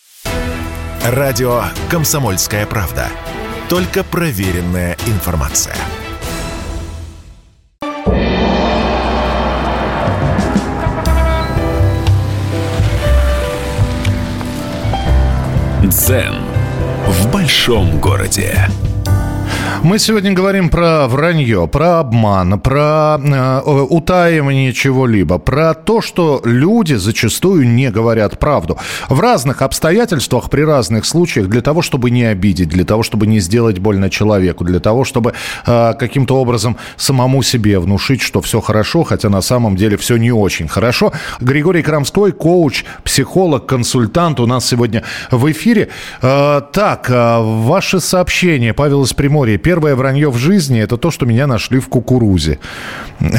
Радио 1.04 1.64
«Комсомольская 1.90 2.66
правда». 2.66 3.08
Только 3.70 4.04
проверенная 4.04 4.96
информация. 5.08 5.76
Дзен 15.84 16.36
в 17.08 17.32
большом 17.32 18.00
городе. 18.00 18.68
Мы 19.88 20.00
сегодня 20.00 20.34
говорим 20.34 20.68
про 20.68 21.08
вранье, 21.08 21.66
про 21.66 22.00
обман, 22.00 22.60
про 22.60 23.18
э, 23.18 23.62
утаивание 23.62 24.74
чего-либо, 24.74 25.38
про 25.38 25.74
то, 25.74 26.02
что 26.02 26.42
люди 26.44 26.96
зачастую 26.96 27.66
не 27.70 27.90
говорят 27.90 28.38
правду. 28.38 28.78
В 29.08 29.22
разных 29.22 29.62
обстоятельствах, 29.62 30.50
при 30.50 30.64
разных 30.64 31.06
случаях, 31.06 31.48
для 31.48 31.62
того, 31.62 31.82
чтобы 31.82 32.12
не 32.12 32.26
обидеть, 32.26 32.68
для 32.68 32.84
того, 32.84 33.02
чтобы 33.02 33.28
не 33.28 33.40
сделать 33.40 33.80
больно 33.80 34.10
человеку, 34.10 34.66
для 34.66 34.82
того, 34.82 35.06
чтобы 35.06 35.34
э, 35.66 35.94
каким-то 35.98 36.36
образом 36.36 36.76
самому 36.98 37.42
себе 37.42 37.80
внушить, 37.80 38.22
что 38.22 38.42
все 38.42 38.60
хорошо, 38.60 39.04
хотя 39.04 39.30
на 39.30 39.42
самом 39.42 39.78
деле 39.78 39.96
все 39.96 40.18
не 40.18 40.34
очень 40.34 40.68
хорошо. 40.68 41.14
Григорий 41.40 41.82
Крамской, 41.82 42.34
коуч, 42.34 42.84
психолог, 43.06 43.66
консультант 43.66 44.42
у 44.42 44.48
нас 44.48 44.66
сегодня 44.66 45.04
в 45.32 45.50
эфире. 45.50 45.88
Э, 46.22 46.60
так, 46.74 47.10
э, 47.10 47.38
ваши 47.40 48.02
сообщения, 48.02 48.74
Павел 48.74 49.04
из 49.04 49.14
Приморья 49.14 49.58
первое 49.78 49.96
вранье 49.96 50.30
в 50.30 50.38
жизни– 50.38 50.82
это 50.82 50.98
то, 50.98 51.12
что 51.12 51.28
меня 51.28 51.46
нашли 51.46 51.80
в 51.80 51.88
кукурузе. 51.88 52.58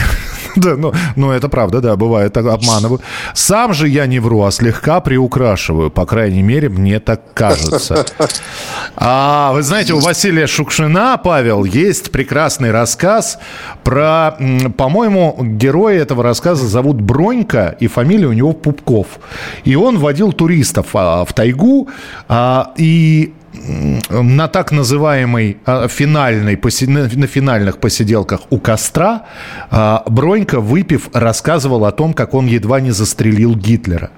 Да, 0.57 0.77
ну, 0.77 0.93
ну, 1.15 1.31
это 1.31 1.49
правда, 1.49 1.81
да, 1.81 1.95
бывает, 1.95 2.37
обманываю. 2.37 3.01
Сам 3.35 3.75
же 3.75 3.87
я 3.87 4.07
не 4.07 4.19
вру, 4.19 4.43
а 4.43 4.51
слегка 4.51 5.01
приукрашиваю. 5.01 5.91
По 5.91 6.05
крайней 6.07 6.43
мере, 6.43 6.69
мне 6.69 6.99
так 7.01 7.21
кажется. 7.35 8.05
А 8.97 9.53
вы 9.53 9.63
знаете, 9.63 9.93
у 9.93 10.01
Василия 10.01 10.47
Шукшина, 10.47 11.21
Павел, 11.23 11.65
есть 11.65 12.11
прекрасный 12.11 12.73
рассказ 12.73 13.39
про, 13.85 14.37
по-моему, 14.77 15.37
героя 15.41 16.01
этого 16.01 16.23
рассказа 16.25 16.67
зовут 16.67 17.01
Бронька, 17.01 17.77
и 17.79 17.87
фамилия 17.87 18.27
у 18.27 18.33
него 18.33 18.53
Пупков. 18.53 19.07
И 19.65 19.77
он 19.77 19.99
водил 19.99 20.33
туристов 20.33 20.89
а, 20.95 21.25
в 21.25 21.33
тайгу, 21.35 21.89
а, 22.27 22.73
и 22.77 23.33
на 24.11 24.49
так 24.49 24.73
называемой 24.73 25.57
а, 25.65 25.89
финальной, 25.89 26.57
на 27.17 27.27
финальных 27.27 27.79
посиделках 27.79 28.41
у 28.51 28.59
костра 28.59 29.27
а, 29.71 30.03
Бронька, 30.07 30.61
выпив, 30.61 31.09
рассказывал 31.13 31.85
о 31.85 31.93
том, 31.93 32.13
как 32.13 32.35
он 32.35 32.47
едва 32.47 32.81
не 32.81 32.91
застрелил 32.91 33.55
Гитлера. 33.57 34.11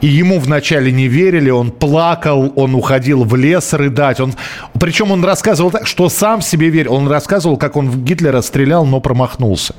И 0.00 0.06
ему 0.06 0.38
вначале 0.38 0.92
не 0.92 1.08
верили, 1.08 1.50
он 1.50 1.70
плакал, 1.70 2.52
он 2.56 2.74
уходил 2.74 3.24
в 3.24 3.36
лес 3.36 3.72
рыдать. 3.72 4.20
Он, 4.20 4.34
причем 4.78 5.10
он 5.10 5.24
рассказывал 5.24 5.70
так, 5.70 5.86
что 5.86 6.08
сам 6.08 6.42
себе 6.42 6.68
верил. 6.68 6.94
Он 6.94 7.08
рассказывал, 7.08 7.56
как 7.56 7.76
он 7.76 7.90
в 7.90 8.02
Гитлера 8.02 8.40
стрелял, 8.42 8.84
но 8.86 9.00
промахнулся. 9.00 9.74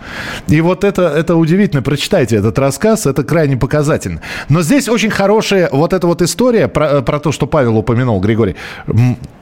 И 0.48 0.62
вот 0.62 0.84
это, 0.84 1.04
это 1.04 1.36
удивительно. 1.36 1.82
Прочитайте 1.82 2.38
этот 2.38 2.58
рассказ, 2.60 3.06
это 3.06 3.24
крайне 3.24 3.58
показательно. 3.58 4.22
Но 4.50 4.62
здесь 4.62 4.90
очень 4.90 5.10
хорошая 5.10 5.70
вот 5.72 5.94
эта 5.94 6.08
вот 6.08 6.22
история 6.22 6.68
про, 6.68 7.02
про 7.02 7.20
то, 7.20 7.32
что 7.32 7.48
Павел 7.48 7.78
упомянул, 7.78 8.20
Григорий. 8.20 8.56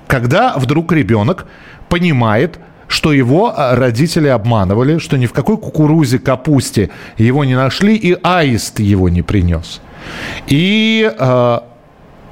Когда 0.07 0.53
вдруг 0.57 0.91
ребенок 0.91 1.45
понимает, 1.89 2.59
что 2.87 3.13
его 3.13 3.53
а, 3.55 3.75
родители 3.75 4.27
обманывали, 4.27 4.99
что 4.99 5.17
ни 5.17 5.25
в 5.25 5.33
какой 5.33 5.57
кукурузе, 5.57 6.19
капусте 6.19 6.89
его 7.17 7.43
не 7.43 7.55
нашли, 7.55 7.95
и 7.95 8.17
аист 8.21 8.79
его 8.79 9.09
не 9.09 9.21
принес. 9.21 9.81
И 10.47 11.11
э, 11.17 11.59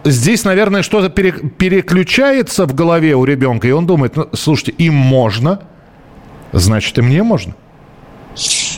здесь, 0.03 0.43
наверное, 0.43 0.83
что-то 0.83 1.09
переключается 1.09 2.65
в 2.65 2.73
голове 2.73 3.15
у 3.15 3.25
ребенка, 3.25 3.67
и 3.67 3.71
он 3.71 3.85
думает, 3.85 4.15
ну, 4.15 4.29
слушайте, 4.33 4.71
им 4.73 4.95
можно, 4.95 5.61
значит, 6.51 6.97
и 6.97 7.01
мне 7.01 7.23
можно. 7.23 7.55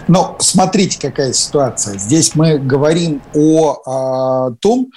Но 0.08 0.36
смотрите, 0.40 1.00
какая 1.00 1.32
ситуация. 1.34 1.98
Здесь 1.98 2.36
мы 2.36 2.60
говорим 2.60 3.22
о, 3.34 3.78
о 3.86 4.52
том, 4.60 4.92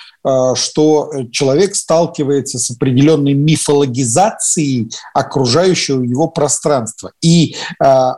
что 0.57 1.13
человек 1.31 1.77
сталкивается 1.77 2.59
с 2.59 2.71
определенной 2.71 3.35
мифологизацией 3.35 4.91
окружающего 5.15 6.03
его 6.03 6.27
пространства. 6.27 7.13
И 7.23 7.57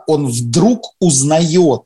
он 0.07 0.27
вдруг 0.27 0.95
узнает 0.99 1.83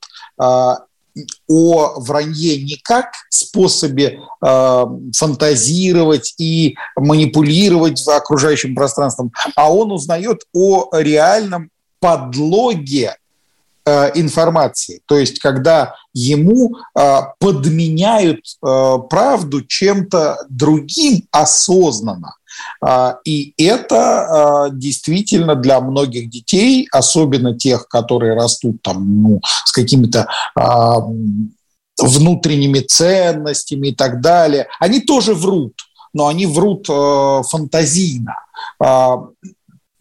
о 1.48 2.00
вранье 2.00 2.62
не 2.62 2.77
как 2.84 3.13
способе 3.29 4.19
э, 4.45 4.86
фантазировать 5.17 6.34
и 6.38 6.75
манипулировать 6.95 8.05
окружающим 8.07 8.75
пространством, 8.75 9.31
а 9.55 9.74
он 9.74 9.91
узнает 9.91 10.41
о 10.53 10.89
реальном 10.93 11.69
подлоге 12.00 13.15
э, 13.86 14.12
информации. 14.15 15.01
То 15.05 15.17
есть, 15.17 15.39
когда 15.39 15.95
ему 16.13 16.77
э, 16.98 17.19
подменяют 17.39 18.41
правду 18.62 19.62
чем-то 19.62 20.45
другим 20.50 21.27
осознанно. 21.31 22.36
А, 22.81 23.17
и 23.25 23.53
это 23.57 23.95
а, 24.65 24.69
действительно 24.69 25.55
для 25.55 25.79
многих 25.81 26.29
детей, 26.29 26.88
особенно 26.91 27.57
тех, 27.57 27.88
которые 27.88 28.35
растут 28.35 28.81
там, 28.81 29.24
ну, 29.24 29.41
с 29.65 29.71
какими-то 29.71 30.27
а, 30.55 31.00
внутренними 31.97 32.79
ценностями 32.79 33.89
и 33.89 33.95
так 33.95 34.21
далее, 34.21 34.67
они 34.79 35.00
тоже 35.00 35.33
врут, 35.33 35.74
но 36.13 36.27
они 36.27 36.45
врут 36.45 36.88
фантазийно. 36.88 38.35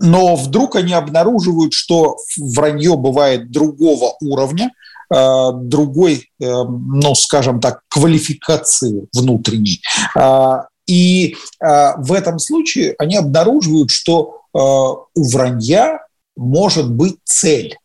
Но 0.00 0.34
вдруг 0.34 0.74
они 0.74 0.92
обнаруживают, 0.92 1.72
что 1.72 2.16
вранье 2.36 2.96
бывает 2.96 3.52
другого 3.52 4.16
уровня, 4.20 4.72
другой, 5.08 6.30
ну, 6.40 7.14
скажем 7.14 7.60
так, 7.60 7.82
квалификации 7.88 9.06
внутренней. 9.12 9.80
И 10.86 11.36
в 11.60 12.12
этом 12.12 12.38
случае 12.38 12.94
они 12.98 13.16
обнаруживают, 13.16 13.90
что 13.90 14.42
у 14.52 15.30
вранья 15.32 16.00
может 16.36 16.90
быть 16.90 17.16
цель. 17.24 17.76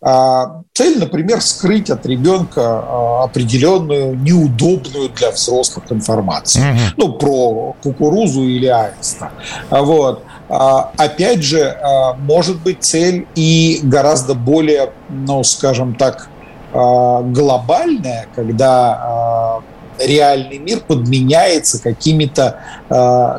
А, 0.00 0.62
цель, 0.74 0.98
например, 0.98 1.40
скрыть 1.40 1.90
от 1.90 2.06
ребенка 2.06 2.62
а, 2.62 3.24
определенную 3.24 4.16
неудобную 4.16 5.08
для 5.08 5.32
взрослых 5.32 5.90
информацию. 5.90 6.70
Угу. 6.70 6.80
Ну, 6.96 7.12
про 7.14 7.76
кукурузу 7.82 8.44
или 8.44 8.66
аиста. 8.66 9.32
Вот. 9.70 10.22
А, 10.48 10.92
опять 10.96 11.42
же, 11.42 11.76
может 12.18 12.62
быть 12.62 12.84
цель 12.84 13.26
и 13.34 13.80
гораздо 13.82 14.34
более, 14.34 14.92
ну, 15.08 15.42
скажем 15.42 15.94
так, 15.94 16.28
глобальная, 16.70 18.28
когда 18.34 19.62
реальный 19.98 20.58
мир 20.58 20.80
подменяется 20.80 21.82
какими-то 21.82 22.60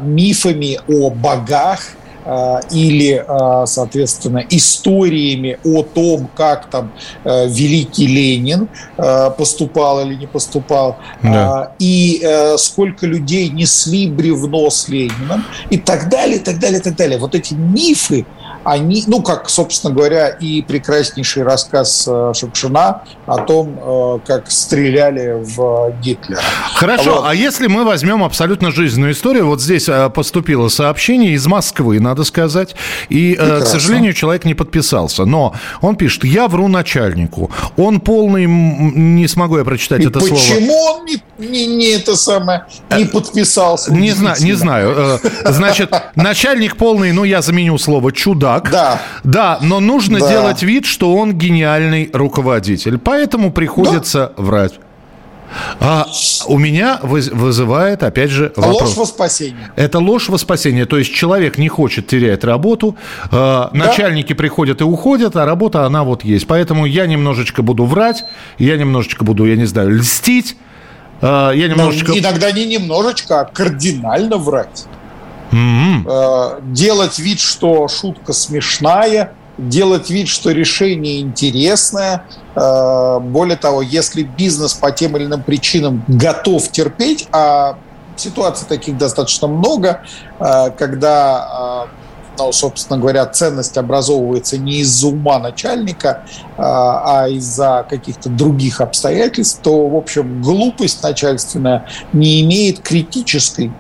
мифами 0.02 0.80
о 0.88 1.10
богах, 1.10 1.80
Э, 2.30 2.60
или, 2.72 3.26
э, 3.28 3.66
соответственно, 3.66 4.44
историями 4.50 5.58
о 5.64 5.82
том, 5.82 6.30
как 6.36 6.70
там 6.70 6.92
э, 7.24 7.48
великий 7.48 8.06
Ленин 8.06 8.70
поступал 9.38 10.02
или 10.06 10.16
не 10.16 10.28
поступал, 10.28 10.98
да. 11.24 11.72
и 11.80 12.22
сколько 12.58 13.08
людей 13.08 13.50
несли 13.50 14.08
бревно 14.08 14.70
с 14.70 14.90
Лениным, 14.90 15.46
и 15.70 15.78
так 15.78 16.10
далее, 16.10 16.38
и 16.38 16.40
так 16.40 16.60
далее, 16.60 16.80
и 16.80 16.84
так 16.84 16.96
далее. 16.96 17.18
Вот 17.18 17.34
эти 17.36 17.54
мифы, 17.54 18.26
они, 18.64 19.04
ну, 19.08 19.22
как, 19.22 19.50
собственно 19.50 19.94
говоря, 19.94 20.28
и 20.30 20.62
прекраснейший 20.62 21.44
рассказ 21.44 22.06
э, 22.08 22.34
Шукшина 22.36 23.04
о 23.26 23.38
том, 23.38 23.80
э, 23.82 24.20
как 24.26 24.52
стреляли 24.52 25.42
в 25.42 25.94
Гитлера. 26.02 26.42
Хорошо, 26.74 27.16
вот. 27.16 27.26
а 27.26 27.34
если 27.34 27.68
мы 27.68 27.86
возьмем 27.86 28.24
абсолютно 28.24 28.72
жизненную 28.72 29.14
историю, 29.14 29.48
вот 29.48 29.62
здесь 29.62 29.88
э, 29.88 30.10
поступило 30.10 30.68
сообщение 30.68 31.32
из 31.34 31.48
Москвы, 31.48 32.00
надо 32.00 32.24
сказать, 32.24 32.76
и, 33.08 33.36
Прекрасно. 33.36 33.66
к 33.66 33.68
сожалению, 33.68 34.14
человек 34.14 34.46
не 34.46 34.54
подписался, 34.54 35.26
но 35.26 35.56
он 35.82 35.96
пишет, 35.96 36.26
я 36.26 36.48
вру 36.48 36.68
начальнику, 36.68 37.52
он 37.78 38.02
полный, 38.02 38.46
не 38.46 39.28
смогу 39.28 39.58
я 39.58 39.64
прочитать 39.64 40.02
и 40.02 40.08
это 40.08 40.20
почему 40.20 40.38
слово. 40.38 40.56
Почему 40.56 40.74
он 40.74 41.06
не, 41.06 41.48
не, 41.48 41.66
не 41.68 41.88
это 41.92 42.16
самое, 42.16 42.66
не 42.96 43.06
подписался? 43.06 43.94
Не 43.94 44.12
знаю, 44.12 44.38
не 44.42 44.54
знаю. 44.54 45.20
Значит, 45.46 45.94
начальник 46.16 46.76
полный, 46.76 47.12
ну, 47.14 47.24
я 47.24 47.42
заменю 47.42 47.78
слово 47.78 48.12
чудо 48.12 48.49
чудак. 48.50 48.72
Да. 48.72 49.02
Да, 49.24 49.60
но 49.62 49.80
нужно 49.80 50.20
да. 50.20 50.30
делать 50.30 50.64
вид, 50.64 50.86
что 50.86 51.16
он 51.16 51.34
гениальный 51.34 52.10
руководитель. 52.14 52.98
Поэтому 52.98 53.52
приходится 53.52 54.34
да. 54.38 54.44
врать. 54.44 54.74
А 55.80 56.06
у 56.46 56.60
меня 56.60 57.00
вызывает, 57.02 58.04
опять 58.04 58.30
же, 58.30 58.54
вопрос. 58.56 58.82
Ложь 58.82 58.98
во 58.98 59.06
спасение. 59.06 59.72
Это 59.76 59.98
ложь 59.98 60.30
во 60.30 60.38
спасение. 60.38 60.86
То 60.86 61.00
есть 61.00 61.12
человек 61.12 61.58
не 61.58 61.68
хочет 61.70 62.06
терять 62.06 62.44
работу, 62.44 62.96
э, 63.26 63.30
да. 63.32 63.72
начальники 63.74 64.34
приходят 64.34 64.82
и 64.82 64.84
уходят, 64.84 65.36
а 65.36 65.46
работа, 65.46 65.88
она 65.88 66.04
вот 66.04 66.24
есть. 66.24 66.46
Поэтому 66.46 66.86
я 66.86 67.08
немножечко 67.08 67.64
буду 67.64 67.86
врать, 67.86 68.26
я 68.60 68.78
немножечко 68.78 69.24
буду, 69.24 69.46
я 69.46 69.56
не 69.56 69.66
знаю, 69.66 69.90
льстить. 69.90 70.56
Э, 71.20 71.52
я 71.56 71.68
немножечко... 71.68 72.12
Но 72.12 72.20
иногда 72.20 72.52
не 72.52 72.66
немножечко, 72.66 73.40
а 73.40 73.46
кардинально 73.46 74.38
врать. 74.38 74.86
Mm-hmm. 75.52 76.72
Делать 76.72 77.20
вид, 77.20 77.40
что 77.40 77.88
шутка 77.88 78.34
смешная, 78.34 79.34
делать 79.60 80.10
вид, 80.10 80.28
что 80.28 80.52
решение 80.52 81.20
интересное. 81.22 82.26
Э, 82.56 83.20
более 83.20 83.58
того, 83.58 83.82
если 83.82 84.24
бизнес 84.24 84.74
по 84.74 84.92
тем 84.92 85.18
или 85.18 85.26
иным 85.26 85.44
причинам 85.44 86.04
готов 86.08 86.72
терпеть, 86.72 87.28
а 87.32 87.78
ситуаций 88.16 88.68
таких 88.68 88.98
достаточно 88.98 89.48
много, 89.48 90.02
э, 90.40 90.72
когда 90.78 91.88
ну, 92.38 92.54
собственно 92.54 92.98
говоря, 92.98 93.26
ценность 93.26 93.78
образовывается 93.78 94.58
не 94.58 94.78
из-за 94.78 95.08
ума 95.08 95.40
начальника, 95.40 96.24
а 96.58 97.28
из-за 97.28 97.86
каких-то 97.90 98.30
других 98.30 98.80
обстоятельств, 98.80 99.60
то, 99.62 99.90
в 99.90 99.98
общем, 99.98 100.42
глупость 100.42 101.04
начальственная 101.04 101.86
не 102.14 102.40
имеет 102.40 102.80
критической 102.80 103.74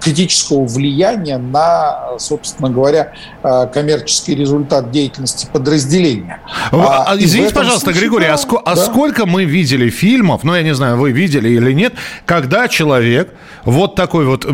критического 0.00 0.66
влияния 0.66 1.38
на, 1.38 2.18
собственно 2.18 2.70
говоря, 2.70 3.12
э, 3.42 3.66
коммерческий 3.72 4.34
результат 4.34 4.90
деятельности 4.90 5.46
подразделения. 5.52 6.40
А, 6.72 7.04
а 7.08 7.16
Извините, 7.16 7.54
пожалуйста, 7.54 7.86
случае, 7.86 8.02
Григорий, 8.02 8.26
да, 8.26 8.34
а, 8.34 8.36
ск- 8.36 8.62
да. 8.64 8.72
а 8.72 8.76
сколько 8.76 9.26
мы 9.26 9.44
видели 9.44 9.90
фильмов, 9.90 10.44
ну, 10.44 10.54
я 10.54 10.62
не 10.62 10.74
знаю, 10.74 10.96
вы 10.96 11.12
видели 11.12 11.48
или 11.50 11.72
нет, 11.72 11.94
когда 12.24 12.68
человек 12.68 13.34
вот 13.64 13.94
такой 13.94 14.26
вот, 14.26 14.46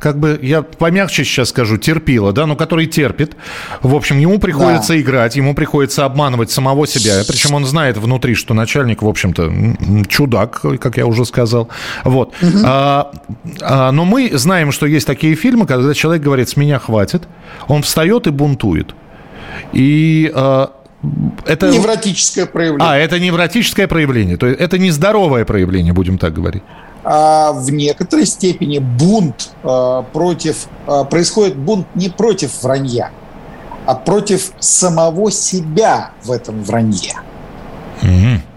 как 0.00 0.18
бы, 0.18 0.38
я 0.42 0.62
помягче 0.62 1.24
сейчас 1.24 1.50
скажу, 1.50 1.76
терпила, 1.76 2.32
да, 2.32 2.46
ну, 2.46 2.56
который 2.56 2.86
терпит, 2.86 3.36
в 3.82 3.94
общем, 3.94 4.18
ему 4.18 4.38
приходится 4.38 4.92
да. 4.92 5.00
играть, 5.00 5.36
ему 5.36 5.54
приходится 5.54 6.04
обманывать 6.04 6.50
самого 6.50 6.86
себя, 6.86 7.22
причем 7.26 7.54
он 7.54 7.64
знает 7.64 7.96
внутри, 7.96 8.34
что 8.34 8.54
начальник, 8.54 9.02
в 9.02 9.08
общем-то, 9.08 10.06
чудак, 10.08 10.60
как 10.80 10.96
я 10.96 11.06
уже 11.06 11.24
сказал, 11.24 11.68
вот. 12.04 12.34
Угу. 12.42 12.58
А, 12.64 13.12
а, 13.60 13.92
но 13.96 14.04
мы 14.04 14.30
знаем, 14.34 14.72
что 14.72 14.84
есть 14.84 15.06
такие 15.06 15.34
фильмы, 15.34 15.66
когда 15.66 15.94
человек 15.94 16.22
говорит, 16.22 16.50
с 16.50 16.56
меня 16.56 16.78
хватит, 16.78 17.22
он 17.66 17.82
встает 17.82 18.26
и 18.26 18.30
бунтует. 18.30 18.94
И 19.72 20.30
э, 20.34 20.66
это... 21.46 21.70
Невротическое 21.70 22.44
проявление. 22.44 22.86
А, 22.86 22.96
это 22.98 23.18
невротическое 23.18 23.88
проявление. 23.88 24.36
То 24.36 24.48
есть 24.48 24.60
это 24.60 24.76
нездоровое 24.76 25.46
проявление, 25.46 25.94
будем 25.94 26.18
так 26.18 26.34
говорить. 26.34 26.62
А 27.04 27.52
в 27.52 27.72
некоторой 27.72 28.26
степени 28.26 28.80
бунт 28.80 29.50
э, 29.62 30.02
против... 30.12 30.66
Э, 30.86 31.04
происходит 31.08 31.56
бунт 31.56 31.86
не 31.94 32.10
против 32.10 32.62
вранья, 32.62 33.12
а 33.86 33.94
против 33.94 34.50
самого 34.58 35.30
себя 35.30 36.10
в 36.22 36.32
этом 36.32 36.62
вранье. 36.62 37.14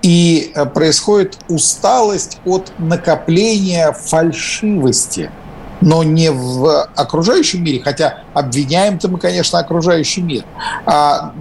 И 0.02 0.52
э, 0.56 0.66
происходит 0.66 1.38
усталость 1.50 2.40
от 2.46 2.72
накопления 2.78 3.92
фальшивости, 3.92 5.30
но 5.82 6.04
не 6.04 6.32
в 6.32 6.84
окружающем 6.96 7.64
мире, 7.64 7.82
хотя 7.84 8.20
обвиняем-то 8.34 9.10
мы, 9.10 9.20
конечно, 9.20 9.60
окружающий 9.60 10.22
мир, 10.22 10.44
а 10.86 11.34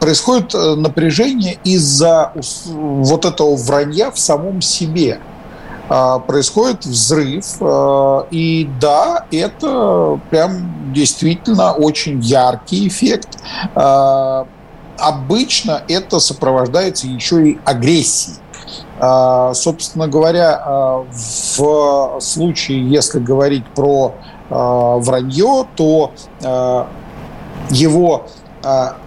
происходит 0.00 0.54
э, 0.54 0.74
напряжение 0.76 1.58
из-за 1.64 2.32
вот 2.66 3.24
этого 3.24 3.56
вранья 3.56 4.10
в 4.10 4.18
самом 4.18 4.60
себе. 4.60 5.20
А, 5.86 6.18
происходит 6.18 6.86
взрыв, 6.86 7.44
э, 7.60 8.22
и 8.30 8.68
да, 8.80 9.26
это 9.30 10.18
прям 10.30 10.92
действительно 10.94 11.72
очень 11.72 12.20
яркий 12.20 12.88
эффект 12.88 13.38
а, 13.74 14.46
обычно 14.98 15.82
это 15.88 16.20
сопровождается 16.20 17.06
еще 17.06 17.50
и 17.50 17.58
агрессией. 17.64 18.36
А, 18.98 19.52
собственно 19.54 20.08
говоря, 20.08 20.60
а, 20.64 21.06
в 21.10 22.20
случае, 22.20 22.88
если 22.88 23.18
говорить 23.18 23.66
про 23.74 24.14
а, 24.50 24.96
вранье, 24.98 25.66
то 25.76 26.12
его 27.70 28.26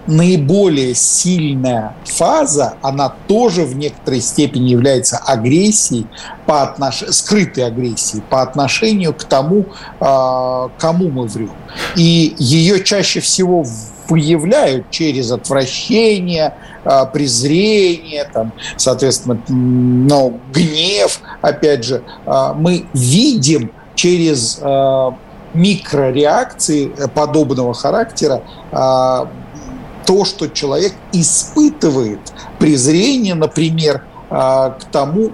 наиболее 0.06 0.94
сильная 0.94 1.96
фаза, 2.04 2.74
она 2.80 3.12
тоже 3.26 3.64
в 3.64 3.76
некоторой 3.76 4.20
степени 4.20 4.68
является 4.68 5.16
агрессией, 5.16 6.06
по 6.46 6.62
отнош... 6.62 7.02
скрытой 7.10 7.66
агрессией 7.66 8.22
по 8.22 8.42
отношению 8.42 9.14
к 9.14 9.24
тому, 9.24 9.66
кому 9.98 11.10
мы 11.10 11.26
врем. 11.26 11.50
И 11.96 12.36
ее 12.38 12.84
чаще 12.84 13.18
всего 13.18 13.64
выявляют 14.08 14.90
через 14.90 15.30
отвращение, 15.30 16.54
а, 16.84 17.04
презрение, 17.04 18.24
там, 18.32 18.52
соответственно, 18.76 19.40
ну, 19.48 20.40
гнев, 20.52 21.20
опять 21.42 21.84
же, 21.84 22.02
а, 22.24 22.54
мы 22.54 22.86
видим 22.94 23.70
через 23.94 24.58
а, 24.62 25.14
микрореакции 25.54 26.92
подобного 27.14 27.72
характера 27.72 28.42
то, 28.70 30.24
что 30.24 30.48
человек 30.48 30.92
испытывает 31.12 32.20
презрение, 32.58 33.34
например, 33.34 34.04
к 34.28 34.78
тому, 34.92 35.30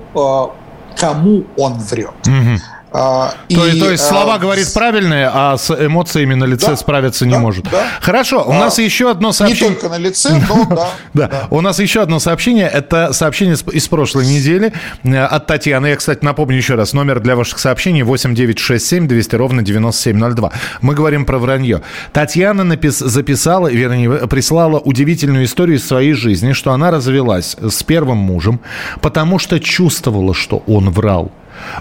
кому 0.97 1.45
он 1.57 1.75
врет. 1.75 2.15
Mm-hmm. 2.25 2.59
А, 2.97 3.35
то, 3.49 3.67
и, 3.67 3.81
то 3.81 3.91
есть 3.91 4.05
слова 4.05 4.37
а, 4.37 4.39
говорит 4.39 4.73
правильные, 4.73 5.29
а 5.33 5.57
с 5.57 5.69
эмоциями 5.69 6.35
на 6.35 6.45
лице 6.45 6.69
да, 6.69 6.77
справиться 6.77 7.27
не 7.27 7.33
да, 7.33 7.41
может. 7.41 7.65
Да. 7.65 7.85
Хорошо, 8.01 8.45
у 8.47 8.53
а, 8.53 8.61
нас 8.61 8.79
еще 8.79 9.11
одно 9.11 9.33
сообщение. 9.33 9.71
Не 9.71 9.75
только 9.75 9.89
на 9.89 9.99
лице, 9.99 10.41
но 10.49 10.65
да, 10.71 10.89
да. 11.13 11.27
Да, 11.27 11.49
у 11.51 11.61
нас 11.61 11.81
еще 11.81 12.03
одно 12.03 12.21
сообщение. 12.21 12.69
Это 12.69 13.13
сообщение 13.13 13.57
из 13.73 13.89
прошлой 13.89 14.27
недели 14.27 14.73
э, 15.03 15.25
от 15.25 15.49
Татьяны. 15.49 15.89
Я, 15.89 15.97
кстати, 15.97 16.25
напомню 16.25 16.57
еще 16.57 16.77
раз. 16.77 16.93
Номер 16.93 17.19
для 17.19 17.35
ваших 17.35 17.59
сообщений 17.59 18.03
8967 18.03 19.09
200 19.09 19.35
ровно 19.35 19.63
9702. 19.63 20.53
Мы 20.81 20.95
говорим 20.95 21.25
про 21.27 21.39
вранье. 21.39 21.83
Татьяна 22.13 22.63
напис... 22.63 23.01
записала, 23.01 23.73
вернее, 23.73 24.29
прислала 24.29 24.79
удивительную 24.79 25.47
историю 25.47 25.79
из 25.79 25.87
своей 25.87 26.13
жизни, 26.13 26.53
что 26.53 26.71
она 26.71 26.93
развелась 26.93 27.57
с 27.61 27.83
первым 27.83 28.19
мужем, 28.19 28.61
потому 29.01 29.41
что 29.41 29.59
чувствовала, 29.59 30.33
что 30.33 30.63
он 30.69 30.91
врал. 30.91 31.33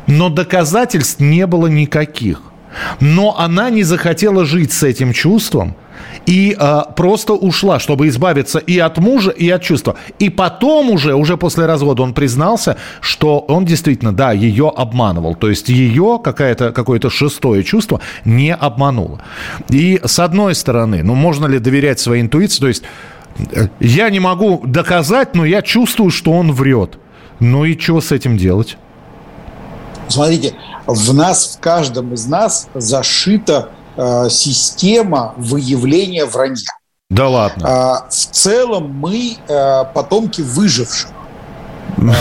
Но 0.08 0.30
доказательств 0.30 1.20
не 1.20 1.48
было 1.48 1.68
никаких. 1.68 2.42
Но 3.00 3.38
она 3.38 3.70
не 3.70 3.84
захотела 3.84 4.46
жить 4.46 4.72
с 4.72 4.84
этим 4.84 5.14
чувством 5.14 5.76
и 6.26 6.56
э, 6.58 6.82
просто 6.96 7.34
ушла, 7.34 7.80
чтобы 7.80 8.08
избавиться 8.08 8.60
и 8.60 8.80
от 8.80 8.98
мужа, 8.98 9.32
и 9.32 9.50
от 9.50 9.62
чувства. 9.62 9.96
И 10.20 10.30
потом 10.30 10.90
уже, 10.90 11.16
уже 11.16 11.38
после 11.38 11.66
развода 11.66 12.04
он 12.04 12.14
признался, 12.14 12.78
что 13.02 13.40
он 13.40 13.66
действительно, 13.66 14.14
да, 14.14 14.32
ее 14.32 14.72
обманывал. 14.76 15.36
То 15.36 15.50
есть 15.50 15.70
ее 15.70 16.20
какое-то 16.24 16.72
какое 16.72 17.00
шестое 17.10 17.64
чувство 17.64 18.00
не 18.26 18.54
обмануло. 18.54 19.22
И 19.70 20.00
с 20.04 20.20
одной 20.20 20.56
стороны, 20.56 21.04
ну 21.04 21.16
можно 21.16 21.46
ли 21.46 21.60
доверять 21.60 22.00
своей 22.00 22.22
интуиции? 22.22 22.62
То 22.62 22.68
есть 22.68 22.84
э, 23.52 23.68
я 23.80 24.10
не 24.10 24.20
могу 24.20 24.62
доказать, 24.66 25.36
но 25.36 25.46
я 25.46 25.62
чувствую, 25.62 26.10
что 26.10 26.32
он 26.32 26.52
врет. 26.52 26.98
Ну 27.40 27.66
и 27.66 27.78
что 27.78 28.00
с 28.00 28.12
этим 28.12 28.38
делать? 28.38 28.78
Смотрите, 30.14 30.54
в 30.86 31.12
нас, 31.12 31.56
в 31.56 31.60
каждом 31.60 32.14
из 32.14 32.28
нас 32.28 32.68
зашита 32.76 33.70
э, 33.98 34.30
система 34.30 35.34
выявления 35.38 36.26
вранья. 36.26 36.68
Да 37.10 37.28
ладно. 37.28 37.66
Э, 37.66 38.10
в 38.10 38.14
целом 38.14 38.92
мы 38.94 39.38
э, 39.48 39.84
потомки 39.92 40.42
выживших. 40.42 41.10
Э, 41.98 42.12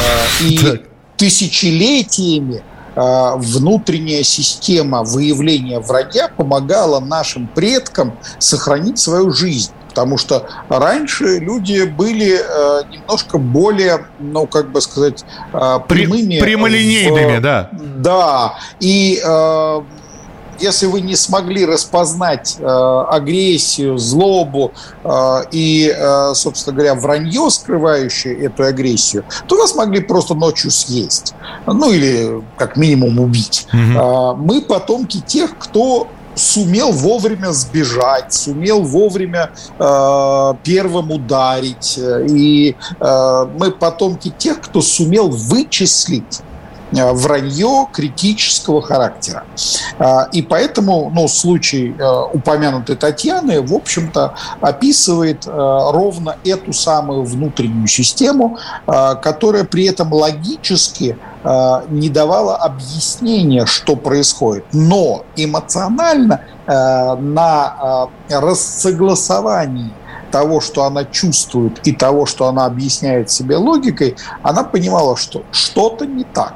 и 0.41 0.59
тысячелетиями 1.19 2.63
э, 2.95 3.33
внутренняя 3.37 4.23
система 4.23 5.03
выявления 5.03 5.79
вранья 5.79 6.29
помогала 6.29 6.99
нашим 6.99 7.47
предкам 7.47 8.15
сохранить 8.39 8.99
свою 8.99 9.33
жизнь. 9.33 9.73
Потому 9.93 10.17
что 10.17 10.47
раньше 10.71 11.39
люди 11.39 11.85
были 11.85 12.41
э, 12.41 12.83
немножко 12.91 13.37
более, 13.37 14.07
ну, 14.19 14.47
как 14.47 14.71
бы 14.73 14.81
сказать, 14.81 15.23
э, 15.53 15.79
прямыми. 15.87 16.41
Прямолинейными, 16.41 17.37
в, 17.37 17.43
да. 17.43 17.69
Да. 17.99 18.55
И 18.81 19.21
э, 19.23 19.81
если 20.59 20.87
вы 20.87 21.03
не 21.03 21.15
смогли 21.15 21.67
распознать 21.67 22.57
э, 22.59 22.65
агрессию, 22.65 23.99
злобу 23.99 24.73
э, 25.05 25.43
и, 25.51 25.95
э, 25.95 26.33
собственно 26.35 26.75
говоря, 26.75 26.95
вранье, 26.95 27.51
скрывающее 27.51 28.47
эту 28.47 28.65
агрессию, 28.65 29.25
то 29.47 29.59
вас 29.59 29.75
могли 29.75 30.01
просто 30.01 30.35
ночью 30.35 30.71
съесть. 30.71 31.35
Ну, 31.67 31.93
или 31.93 32.43
как 32.57 32.77
минимум 32.77 33.21
убить. 33.21 33.67
Угу. 33.73 34.01
Э, 34.01 34.35
мы 34.37 34.63
потомки 34.63 35.21
тех, 35.21 35.59
кто 35.59 36.09
сумел 36.35 36.93
вовремя 36.93 37.53
сбежать, 37.53 38.33
сумел 38.33 38.83
вовремя 38.83 39.51
э, 39.79 40.55
первым 40.65 41.11
ударить. 41.11 41.99
И 41.99 42.77
э, 43.01 43.47
мы 43.59 43.71
потомки 43.71 44.33
тех, 44.37 44.61
кто 44.61 44.81
сумел 44.81 45.29
вычислить 45.29 46.41
э, 46.93 47.13
вранье 47.13 47.89
критического 47.93 48.81
характера. 48.83 49.45
Э, 49.99 50.27
и 50.33 50.43
поэтому 50.43 51.11
ну, 51.15 51.29
случай 51.29 51.95
э, 51.99 52.23
упомянутой 52.33 52.97
Татьяны, 52.97 53.61
в 53.61 53.75
общем-то, 53.75 54.35
описывает 54.61 55.47
ровно 55.47 56.37
эту 56.45 56.73
самую 56.73 57.25
внутреннюю 57.25 57.89
систему, 57.89 58.59
которая 58.87 59.65
при 59.65 59.85
этом 59.85 60.13
логически 60.13 61.17
не 61.45 62.09
давала 62.09 62.57
объяснения, 62.57 63.67
что 63.67 63.97
происходит. 63.97 64.65
Но 64.73 65.25
эмоционально 65.37 66.41
э, 66.67 67.17
на 67.17 68.09
э, 68.29 68.39
рассогласовании 68.39 69.93
того, 70.31 70.61
что 70.61 70.85
она 70.85 71.05
чувствует, 71.05 71.87
и 71.87 71.93
того, 71.93 72.27
что 72.27 72.47
она 72.47 72.65
объясняет 72.65 73.31
себе 73.31 73.57
логикой, 73.57 74.17
она 74.43 74.63
понимала, 74.63 75.17
что 75.17 75.43
что-то 75.51 76.07
не 76.07 76.25
так. 76.25 76.55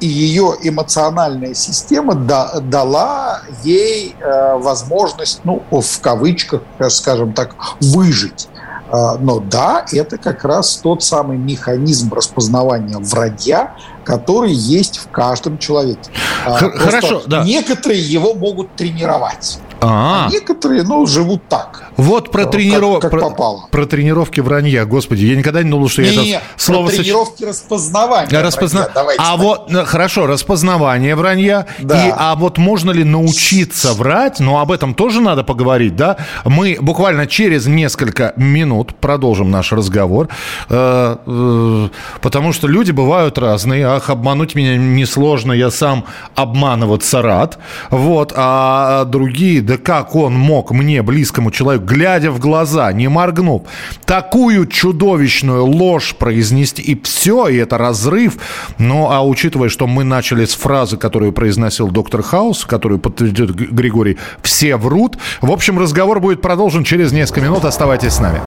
И 0.00 0.06
ее 0.06 0.54
эмоциональная 0.62 1.54
система 1.54 2.14
дала 2.14 3.40
ей 3.64 4.14
возможность, 4.20 5.40
ну, 5.44 5.62
в 5.70 6.00
кавычках, 6.02 6.60
скажем 6.90 7.32
так, 7.32 7.54
выжить. 7.80 8.48
А, 8.92 9.16
но 9.16 9.40
да, 9.40 9.86
это 9.90 10.18
как 10.18 10.44
раз 10.44 10.76
тот 10.76 11.02
самый 11.02 11.38
механизм 11.38 12.12
распознавания 12.12 12.98
вранья, 12.98 13.74
который 14.04 14.52
есть 14.52 14.98
в 14.98 15.08
каждом 15.08 15.56
человеке. 15.56 16.10
А, 16.46 16.56
хорошо, 16.58 17.22
да. 17.26 17.42
Некоторые 17.42 18.00
его 18.02 18.34
могут 18.34 18.76
тренировать. 18.76 19.58
А, 19.82 20.26
а 20.26 20.30
некоторые, 20.30 20.84
ну, 20.84 21.06
живут 21.06 21.42
так. 21.48 21.90
Вот 21.96 22.30
про, 22.30 22.46
трениров... 22.46 23.00
как, 23.00 23.10
как 23.10 23.10
про, 23.10 23.30
попало. 23.30 23.68
про 23.70 23.84
тренировки 23.84 24.40
вранья, 24.40 24.84
господи, 24.84 25.24
я 25.24 25.36
никогда 25.36 25.62
не 25.62 25.70
думал, 25.70 25.88
что 25.88 26.02
не, 26.02 26.08
я 26.08 26.38
это 26.38 26.46
слово... 26.56 26.86
Про 26.86 26.96
тренировки 26.96 27.44
распознавания 27.44 28.40
Распозна... 28.40 28.88
вранья, 28.94 29.16
А 29.18 29.36
вот, 29.36 29.70
ну, 29.70 29.84
хорошо, 29.84 30.26
распознавание 30.26 31.16
вранья, 31.16 31.66
да. 31.80 32.06
и, 32.06 32.12
а 32.16 32.36
вот 32.36 32.58
можно 32.58 32.92
ли 32.92 33.02
научиться 33.02 33.92
врать, 33.92 34.38
ну, 34.38 34.58
об 34.58 34.70
этом 34.70 34.94
тоже 34.94 35.20
надо 35.20 35.42
поговорить, 35.42 35.96
да? 35.96 36.16
Мы 36.44 36.78
буквально 36.80 37.26
через 37.26 37.66
несколько 37.66 38.32
минут 38.36 38.94
продолжим 38.94 39.50
наш 39.50 39.72
разговор, 39.72 40.28
э, 40.68 41.16
э, 41.26 41.88
потому 42.20 42.52
что 42.52 42.68
люди 42.68 42.92
бывают 42.92 43.36
разные, 43.36 43.86
ах, 43.86 44.10
обмануть 44.10 44.54
меня 44.54 44.76
несложно, 44.76 45.52
я 45.52 45.70
сам 45.70 46.04
обманываться 46.36 47.20
рад, 47.20 47.58
вот, 47.90 48.32
а 48.36 49.04
другие, 49.06 49.60
да 49.60 49.71
как 49.78 50.14
он 50.14 50.34
мог 50.34 50.70
мне, 50.72 51.02
близкому 51.02 51.50
человеку, 51.50 51.84
глядя 51.84 52.30
в 52.30 52.38
глаза, 52.38 52.92
не 52.92 53.08
моргнув, 53.08 53.62
такую 54.04 54.66
чудовищную 54.66 55.64
ложь 55.64 56.14
произнести, 56.18 56.82
и 56.82 57.00
все, 57.02 57.48
и 57.48 57.56
это 57.56 57.78
разрыв. 57.78 58.38
Ну, 58.78 59.10
а 59.10 59.26
учитывая, 59.26 59.68
что 59.68 59.86
мы 59.86 60.04
начали 60.04 60.44
с 60.44 60.54
фразы, 60.54 60.96
которую 60.96 61.32
произносил 61.32 61.88
доктор 61.88 62.22
Хаус, 62.22 62.64
которую 62.64 62.98
подтвердит 62.98 63.50
Григорий, 63.50 64.18
все 64.42 64.76
врут. 64.76 65.18
В 65.40 65.50
общем, 65.50 65.78
разговор 65.78 66.20
будет 66.20 66.42
продолжен 66.42 66.84
через 66.84 67.12
несколько 67.12 67.40
минут. 67.40 67.64
Оставайтесь 67.64 68.12
с 68.12 68.20
нами. 68.20 68.40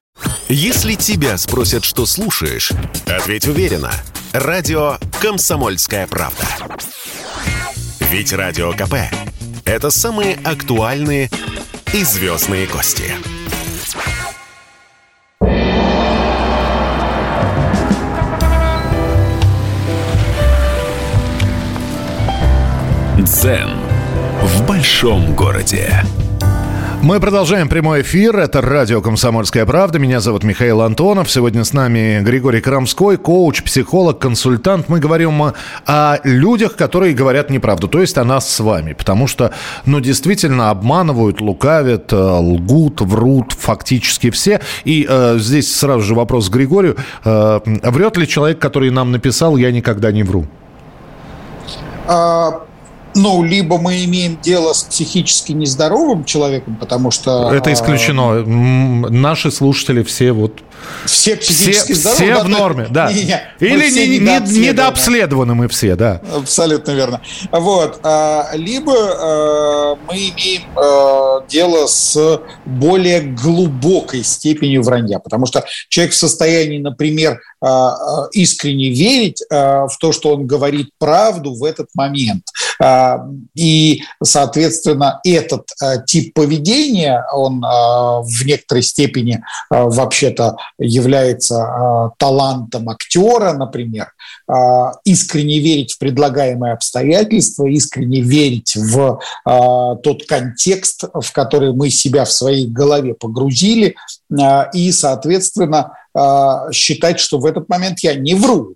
Если 0.48 0.94
тебя 0.94 1.36
спросят, 1.38 1.84
что 1.84 2.06
слушаешь, 2.06 2.70
ответь 3.06 3.48
уверенно. 3.48 3.90
Радио 4.32 4.96
«Комсомольская 5.20 6.06
правда». 6.06 6.44
Ведь 8.10 8.32
Радио 8.32 8.72
КП– 8.72 8.94
это 9.66 9.90
самые 9.90 10.36
актуальные 10.44 11.28
и 11.92 12.04
звездные 12.04 12.66
гости. 12.66 13.12
Дзен 23.18 23.70
в 24.42 24.66
большом 24.66 25.34
городе. 25.34 26.02
Мы 27.06 27.20
продолжаем 27.20 27.68
прямой 27.68 28.02
эфир. 28.02 28.36
Это 28.36 28.60
радио 28.60 29.00
«Комсомольская 29.00 29.64
правда». 29.64 30.00
Меня 30.00 30.18
зовут 30.18 30.42
Михаил 30.42 30.82
Антонов. 30.82 31.30
Сегодня 31.30 31.62
с 31.62 31.72
нами 31.72 32.20
Григорий 32.20 32.60
Крамской, 32.60 33.16
коуч, 33.16 33.62
психолог, 33.62 34.18
консультант. 34.18 34.88
Мы 34.88 34.98
говорим 34.98 35.40
о 35.40 36.18
людях, 36.24 36.74
которые 36.74 37.14
говорят 37.14 37.48
неправду, 37.48 37.86
то 37.86 38.00
есть 38.00 38.18
о 38.18 38.24
нас 38.24 38.50
с 38.50 38.58
вами. 38.58 38.92
Потому 38.92 39.28
что, 39.28 39.52
ну, 39.84 40.00
действительно, 40.00 40.70
обманывают, 40.70 41.40
лукавят, 41.40 42.12
э, 42.12 42.16
лгут, 42.16 43.00
врут 43.02 43.52
фактически 43.52 44.30
все. 44.30 44.60
И 44.82 45.06
э, 45.08 45.36
здесь 45.38 45.72
сразу 45.72 46.02
же 46.02 46.16
вопрос 46.16 46.48
к 46.48 46.52
Григорию. 46.52 46.96
Э, 47.24 47.60
врет 47.64 48.16
ли 48.16 48.26
человек, 48.26 48.58
который 48.58 48.90
нам 48.90 49.12
написал 49.12 49.56
«Я 49.56 49.70
никогда 49.70 50.10
не 50.10 50.24
вру»? 50.24 50.48
А 52.08 52.66
ну, 53.16 53.42
либо 53.42 53.78
мы 53.78 54.04
имеем 54.04 54.38
дело 54.40 54.72
с 54.72 54.84
психически 54.84 55.52
нездоровым 55.52 56.24
человеком, 56.24 56.76
потому 56.76 57.10
что... 57.10 57.50
Это 57.52 57.70
а, 57.70 57.72
исключено. 57.72 58.44
Наши 58.44 59.50
слушатели 59.50 60.02
все 60.02 60.32
вот 60.32 60.60
Все 61.06 61.36
психически 61.36 61.92
все, 61.92 62.00
здоровы. 62.00 62.34
Все 62.34 62.42
в 62.42 62.48
норме, 62.48 62.86
да. 62.90 63.12
Не, 63.16 63.24
не, 63.24 63.40
Или 63.60 63.90
не, 63.90 64.18
не, 64.18 64.58
недообследованы 64.66 65.54
мы 65.54 65.68
все, 65.68 65.96
да. 65.96 66.20
Абсолютно 66.34 66.92
верно. 66.92 67.20
Вот. 67.50 68.00
А, 68.02 68.50
либо 68.54 68.94
а, 68.94 69.96
мы 70.06 70.14
имеем 70.14 70.62
а, 70.76 71.44
дело 71.48 71.86
с 71.86 72.40
более 72.64 73.20
глубокой 73.20 74.22
степенью 74.24 74.82
вранья, 74.82 75.18
потому 75.18 75.46
что 75.46 75.64
человек 75.88 76.12
в 76.12 76.16
состоянии, 76.16 76.78
например, 76.78 77.40
искренне 78.32 78.90
верить 78.90 79.42
в 79.50 79.90
то, 79.98 80.12
что 80.12 80.34
он 80.34 80.46
говорит 80.46 80.90
правду 80.98 81.54
в 81.54 81.64
этот 81.64 81.88
момент. 81.94 82.44
И, 83.54 84.02
соответственно, 84.22 85.20
этот 85.24 85.70
тип 86.06 86.34
поведения, 86.34 87.24
он 87.32 87.60
в 87.60 88.44
некоторой 88.44 88.82
степени 88.82 89.42
вообще-то 89.70 90.56
является 90.78 91.54
э, 91.54 92.10
талантом 92.18 92.88
актера, 92.88 93.52
например, 93.52 94.12
э, 94.48 94.52
искренне 95.04 95.58
верить 95.58 95.94
в 95.94 95.98
предлагаемые 95.98 96.74
обстоятельства, 96.74 97.66
искренне 97.66 98.20
верить 98.20 98.76
в 98.76 99.20
э, 99.46 99.96
тот 100.02 100.26
контекст, 100.26 101.04
в 101.14 101.32
который 101.32 101.72
мы 101.72 101.90
себя 101.90 102.24
в 102.24 102.32
своей 102.32 102.66
голове 102.66 103.14
погрузили, 103.14 103.96
и, 104.74 104.92
соответственно, 104.92 105.92
считать, 106.72 107.20
что 107.20 107.38
в 107.38 107.44
этот 107.44 107.68
момент 107.68 108.00
я 108.00 108.14
не 108.14 108.34
вру. 108.34 108.74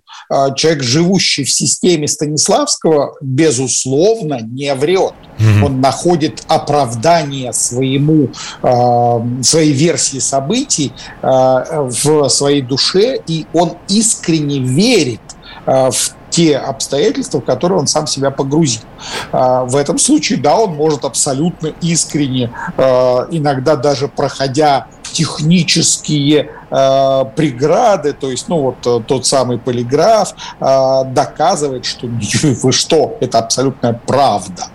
Человек, 0.55 0.83
живущий 0.83 1.43
в 1.43 1.51
системе 1.51 2.07
Станиславского, 2.07 3.15
безусловно, 3.19 4.39
не 4.41 4.73
врет. 4.75 5.13
Угу. 5.39 5.65
Он 5.65 5.81
находит 5.81 6.43
оправдание 6.47 7.51
своему, 7.51 8.29
своей 9.41 9.71
версии 9.71 10.19
событий 10.19 10.93
в 11.21 12.29
своей 12.29 12.61
душе, 12.61 13.19
и 13.25 13.47
он 13.53 13.77
искренне 13.87 14.59
верит 14.59 15.21
в 15.65 16.15
те 16.29 16.57
обстоятельства, 16.57 17.41
в 17.41 17.45
которые 17.45 17.79
он 17.79 17.87
сам 17.87 18.07
себя 18.07 18.31
погрузил. 18.31 18.81
В 19.33 19.75
этом 19.75 19.97
случае, 19.97 20.39
да, 20.39 20.57
он 20.57 20.75
может 20.75 21.03
абсолютно 21.03 21.73
искренне, 21.81 22.51
иногда 22.77 23.75
даже 23.75 24.07
проходя 24.07 24.87
технические 25.11 26.49
э, 26.71 27.25
преграды, 27.35 28.13
то 28.13 28.31
есть, 28.31 28.47
ну, 28.47 28.61
вот 28.61 28.87
э, 28.87 29.03
тот 29.05 29.25
самый 29.25 29.57
полиграф 29.57 30.33
э, 30.59 31.01
доказывает, 31.07 31.85
что 31.85 32.07
вы 32.43 32.71
что, 32.71 33.17
это 33.19 33.39
абсолютная 33.39 33.99
правда. 34.05 34.67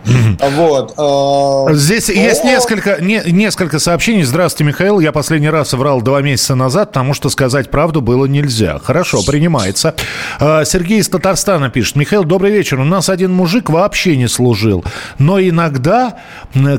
Вот. 0.56 0.94
Э, 0.96 1.74
Здесь 1.74 2.08
но... 2.08 2.14
есть 2.14 2.44
несколько, 2.44 3.02
не, 3.02 3.22
несколько 3.26 3.78
сообщений. 3.78 4.22
Здравствуйте, 4.22 4.64
Михаил. 4.64 5.00
Я 5.00 5.12
последний 5.12 5.50
раз 5.50 5.72
врал 5.72 6.02
два 6.02 6.20
месяца 6.20 6.54
назад, 6.54 6.90
потому 6.90 7.14
что 7.14 7.28
сказать 7.30 7.70
правду 7.70 8.00
было 8.00 8.26
нельзя. 8.26 8.78
Хорошо, 8.78 9.22
принимается. 9.26 9.94
Э, 10.40 10.64
Сергей 10.64 11.00
из 11.00 11.08
Татарстана 11.08 11.70
пишет. 11.70 11.96
Михаил, 11.96 12.24
добрый 12.24 12.52
вечер. 12.52 12.80
У 12.80 12.84
нас 12.84 13.08
один 13.08 13.32
мужик 13.32 13.70
вообще 13.70 14.16
не 14.16 14.28
служил. 14.28 14.84
Но 15.18 15.40
иногда, 15.40 16.18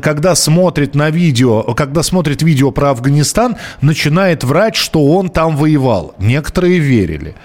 когда 0.02 0.36
смотрит 0.36 0.96
на 0.96 1.10
видео, 1.10 1.64
когда 1.74 2.04
смотрит 2.04 2.42
видео 2.42 2.72
про 2.72 2.92
Афганистан, 2.92 3.47
Казахстан 3.48 3.58
начинает 3.82 4.44
врать, 4.44 4.76
что 4.76 5.06
он 5.06 5.30
там 5.30 5.56
воевал. 5.56 6.14
Некоторые 6.20 6.80
верили. 6.80 7.36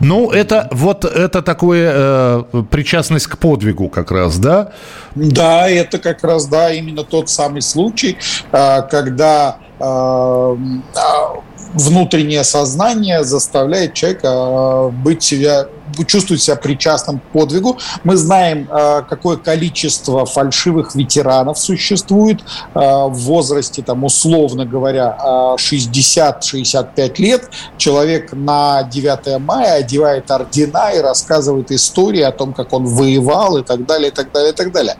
Ну, 0.00 0.30
это 0.30 0.68
вот 0.70 1.04
это 1.04 1.42
такое 1.42 1.92
э, 1.92 2.44
причастность 2.70 3.26
к 3.26 3.38
подвигу 3.38 3.88
как 3.88 4.10
раз, 4.10 4.38
да? 4.38 4.72
Да, 5.14 5.68
это 5.68 5.98
как 5.98 6.22
раз, 6.24 6.46
да, 6.46 6.72
именно 6.72 7.04
тот 7.04 7.28
самый 7.28 7.62
случай, 7.62 8.16
э, 8.52 8.82
когда 8.90 9.58
э, 9.78 9.82
а, 9.82 10.56
внутреннее 11.74 12.44
сознание 12.44 13.24
заставляет 13.24 13.94
человека 13.94 14.28
э, 14.28 14.90
быть 14.90 15.22
себя 15.22 15.66
чувствует 16.06 16.40
себя 16.40 16.54
причастным 16.54 17.18
к 17.18 17.24
подвигу. 17.32 17.76
Мы 18.04 18.16
знаем, 18.16 18.68
э, 18.70 19.02
какое 19.08 19.36
количество 19.36 20.24
фальшивых 20.24 20.94
ветеранов 20.94 21.58
существует 21.58 22.40
э, 22.40 22.78
в 22.78 23.14
возрасте, 23.14 23.82
там, 23.82 24.04
условно 24.04 24.64
говоря, 24.64 25.16
60-65 25.58 27.14
лет. 27.18 27.50
Человек 27.76 28.32
на 28.32 28.84
9 28.84 29.40
мая 29.40 29.74
одевает 29.74 30.30
ордена 30.30 30.92
и 30.92 31.00
рассказывает 31.00 31.72
истории 31.72 32.22
о 32.22 32.30
том, 32.30 32.52
как 32.52 32.72
он 32.72 32.86
воевал 32.86 33.58
и 33.58 33.64
так 33.64 33.84
далее, 33.84 34.10
и 34.10 34.14
так 34.14 34.30
далее, 34.32 34.52
и 34.52 34.54
так 34.54 34.72
далее. 34.72 34.96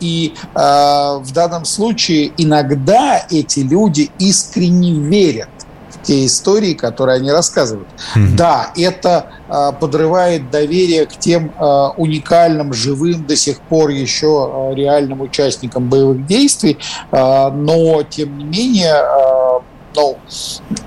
И 0.00 0.34
в 0.54 1.32
данном 1.32 1.64
случае 1.64 2.32
иногда 2.36 3.24
эти 3.30 3.60
люди 3.60 4.10
искренне 4.18 4.92
верят 4.92 5.48
те 6.02 6.26
истории, 6.26 6.74
которые 6.74 7.16
они 7.16 7.30
рассказывают. 7.30 7.88
Mm-hmm. 8.14 8.34
Да, 8.36 8.72
это 8.76 9.26
э, 9.48 9.72
подрывает 9.78 10.50
доверие 10.50 11.06
к 11.06 11.16
тем 11.18 11.52
э, 11.58 11.88
уникальным, 11.96 12.72
живым 12.72 13.26
до 13.26 13.36
сих 13.36 13.60
пор 13.60 13.90
еще 13.90 14.70
э, 14.72 14.74
реальным 14.74 15.20
участникам 15.20 15.88
боевых 15.88 16.26
действий, 16.26 16.78
э, 17.10 17.50
но 17.50 18.02
тем 18.02 18.38
не 18.38 18.44
менее 18.44 18.94
э, 18.94 19.60
ну, 19.94 20.16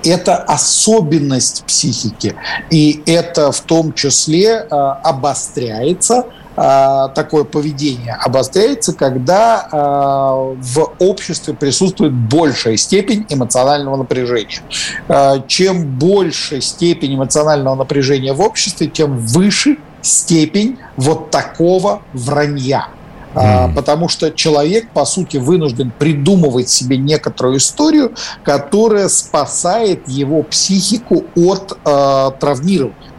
это 0.03 0.35
особенность 0.35 1.63
психики, 1.65 2.35
и 2.69 3.03
это 3.05 3.51
в 3.51 3.61
том 3.61 3.93
числе 3.93 4.47
э, 4.47 4.67
обостряется 4.69 6.25
такое 6.55 7.43
поведение 7.43 8.13
обостряется, 8.13 8.93
когда 8.93 9.67
э, 9.71 9.75
в 9.77 10.93
обществе 10.99 11.53
присутствует 11.53 12.13
большая 12.13 12.77
степень 12.77 13.25
эмоционального 13.29 13.97
напряжения. 13.97 14.61
Э, 15.09 15.41
чем 15.47 15.85
больше 15.85 16.61
степень 16.61 17.15
эмоционального 17.15 17.75
напряжения 17.75 18.33
в 18.33 18.41
обществе, 18.41 18.87
тем 18.87 19.17
выше 19.17 19.77
степень 20.01 20.77
вот 20.95 21.31
такого 21.31 22.01
вранья. 22.13 22.87
Mm. 23.33 23.73
Потому 23.73 24.07
что 24.07 24.31
человек, 24.31 24.89
по 24.91 25.03
сути, 25.03 25.35
вынужден 25.35 25.91
придумывать 25.91 26.69
себе 26.69 26.95
некоторую 26.95 27.57
историю, 27.57 28.13
которая 28.43 29.09
спасает 29.09 30.07
его 30.07 30.41
психику 30.43 31.25
от 31.35 31.77
э, 31.83 32.31
травмирования. 32.39 33.11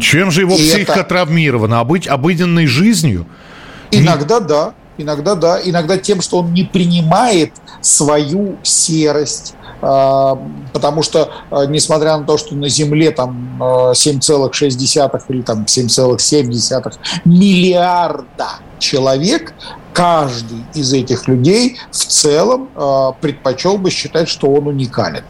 Чем 0.00 0.30
же 0.30 0.42
его 0.42 0.54
психика 0.54 0.92
это... 0.92 1.04
травмирована? 1.04 1.80
Обыть 1.80 2.06
обыденной 2.06 2.66
жизнью? 2.66 3.26
Иногда 3.90 4.40
не... 4.40 4.46
да. 4.46 4.74
Иногда 4.98 5.34
да. 5.34 5.60
Иногда 5.62 5.98
тем, 5.98 6.20
что 6.20 6.38
он 6.38 6.52
не 6.52 6.64
принимает 6.64 7.52
свою 7.80 8.56
серость, 8.62 9.54
а, 9.80 10.38
потому 10.72 11.02
что, 11.02 11.30
а, 11.50 11.66
несмотря 11.66 12.16
на 12.16 12.24
то, 12.24 12.38
что 12.38 12.54
на 12.54 12.68
Земле 12.68 13.10
там 13.10 13.56
7,6 13.60 15.00
а, 15.00 15.20
или 15.28 15.42
там 15.42 15.64
7,7 15.64 16.92
миллиарда 17.24 18.48
человек, 18.78 19.54
каждый 19.92 20.64
из 20.74 20.92
этих 20.92 21.28
людей 21.28 21.78
в 21.90 21.96
целом 21.96 22.68
предпочел 23.20 23.78
бы 23.78 23.90
считать, 23.90 24.28
что 24.28 24.48
он 24.48 24.66
уникален. 24.68 25.24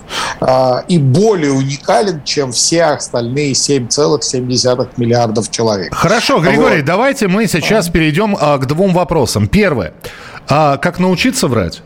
и 0.89 0.99
более 0.99 1.53
уникален, 1.53 2.23
чем 2.25 2.53
все 2.53 2.85
остальные 2.85 3.53
7,7 3.53 4.89
миллиардов 4.97 5.51
человек. 5.51 5.95
Хорошо, 5.95 6.41
Григорий, 6.41 6.79
вот. 6.79 6.85
давайте 6.85 7.29
мы 7.29 7.47
сейчас 7.47 7.89
перейдем 7.89 8.37
к 8.37 8.67
двум 8.67 8.95
вопросам. 8.95 9.49
Первое. 9.49 9.95
как 10.47 10.99
научиться 10.99 11.49
врать? 11.49 11.83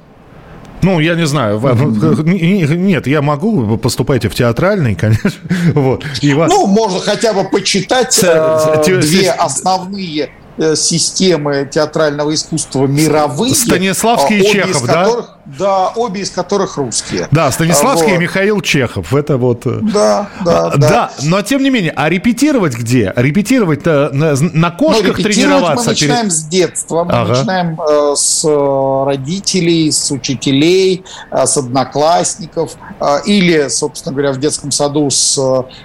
Ну, 0.82 1.00
я 1.00 1.14
не 1.14 1.26
знаю. 1.26 1.58
Нет, 1.58 3.06
я 3.06 3.22
могу, 3.22 3.76
поступайте 3.76 4.28
в 4.28 4.34
театральный, 4.34 4.94
конечно. 5.02 5.32
Вот. 5.74 6.04
И 6.20 6.32
вас... 6.34 6.50
Ну, 6.52 6.66
можно 6.66 7.00
хотя 7.00 7.32
бы 7.32 7.44
почитать 7.44 8.18
э, 8.22 8.82
две 9.00 9.32
основные 9.32 10.30
Э, 10.36 10.45
системы 10.76 11.68
театрального 11.70 12.34
искусства 12.34 12.86
мировые. 12.86 13.54
Станиславский 13.54 14.40
и 14.40 14.50
Чехов, 14.50 14.86
да? 14.86 15.35
Да, 15.58 15.92
обе 15.94 16.22
из 16.22 16.30
которых 16.30 16.76
русские. 16.76 17.28
Да, 17.30 17.52
Станиславский 17.52 18.10
вот. 18.10 18.16
и 18.16 18.18
Михаил 18.18 18.60
Чехов. 18.60 19.14
Это 19.14 19.36
вот... 19.36 19.64
Э, 19.64 19.78
да, 19.80 20.28
да, 20.44 20.70
да. 20.70 20.76
Да, 20.76 21.10
но 21.22 21.40
тем 21.42 21.62
не 21.62 21.70
менее, 21.70 21.92
а 21.94 22.08
репетировать 22.08 22.74
где? 22.74 23.12
Репетировать 23.14 23.84
на, 23.84 24.10
на 24.10 24.70
кошках 24.72 25.18
ну, 25.18 25.24
тренироваться? 25.24 25.84
мы 25.84 25.90
начинаем 25.92 26.22
перед... 26.24 26.32
с 26.32 26.42
детства. 26.44 27.04
Мы 27.04 27.12
ага. 27.12 27.28
начинаем 27.28 27.80
э, 27.80 28.14
с 28.16 28.44
э, 28.44 29.04
родителей, 29.06 29.92
с 29.92 30.10
учителей, 30.10 31.04
э, 31.30 31.46
с 31.46 31.56
одноклассников. 31.56 32.72
Э, 33.00 33.18
или, 33.24 33.68
собственно 33.68 34.14
говоря, 34.14 34.32
в 34.32 34.40
детском 34.40 34.72
саду 34.72 35.08
с 35.10 35.38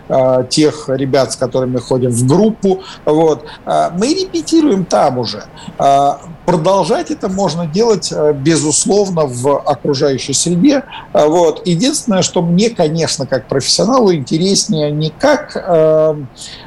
э, 0.09 0.45
тех 0.49 0.89
ребят, 0.89 1.33
с 1.33 1.35
которыми 1.35 1.77
ходим 1.77 2.09
в 2.09 2.25
группу. 2.25 2.81
Вот. 3.05 3.45
Э, 3.67 3.89
мы 3.95 4.07
репетируем 4.13 4.85
там 4.85 5.19
уже. 5.19 5.43
А, 5.77 6.19
продолжать 6.45 7.11
это 7.11 7.29
можно 7.29 7.67
делать, 7.67 8.11
э, 8.11 8.33
безусловно, 8.33 9.25
в 9.25 9.50
окружающей 9.57 10.33
среде. 10.33 10.83
А, 11.13 11.27
вот. 11.27 11.65
Единственное, 11.65 12.21
что 12.21 12.41
мне, 12.41 12.69
конечно, 12.69 13.25
как 13.25 13.47
профессионалу 13.47 14.13
интереснее 14.13 14.91
не 14.91 15.09
как 15.09 15.55
э, 15.55 16.15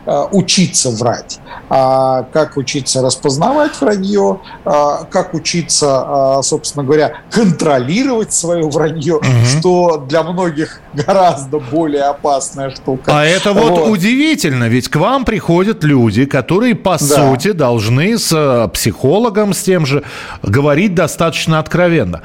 э, 0.06 0.24
учиться 0.32 0.90
врать, 0.90 1.38
а 1.68 2.24
как 2.32 2.56
учиться 2.56 3.02
распознавать 3.02 3.80
вранье, 3.80 4.40
а, 4.64 5.04
как 5.04 5.34
учиться, 5.34 6.40
собственно 6.42 6.84
говоря, 6.84 7.14
контролировать 7.30 8.32
свое 8.32 8.68
вранье, 8.68 9.16
угу. 9.16 9.26
что 9.46 10.04
для 10.08 10.22
многих 10.22 10.80
гораздо 10.92 11.58
более 11.58 12.04
опасная 12.04 12.70
штука. 12.70 13.18
А 13.18 13.24
это 13.24 13.52
вот, 13.52 13.70
вот 13.70 13.88
удивительно, 13.88 14.68
ведь 14.68 14.88
к 14.88 14.96
вам 14.96 15.24
приходят 15.24 15.84
люди, 15.84 16.24
которые, 16.24 16.74
по 16.74 16.98
да. 16.98 16.98
сути, 16.98 17.52
должны 17.52 18.18
с 18.18 18.70
психологом, 18.72 19.52
с 19.52 19.62
тем 19.62 19.86
же 19.86 20.04
говорить 20.42 20.94
достаточно 20.94 21.58
откровенно. 21.58 22.22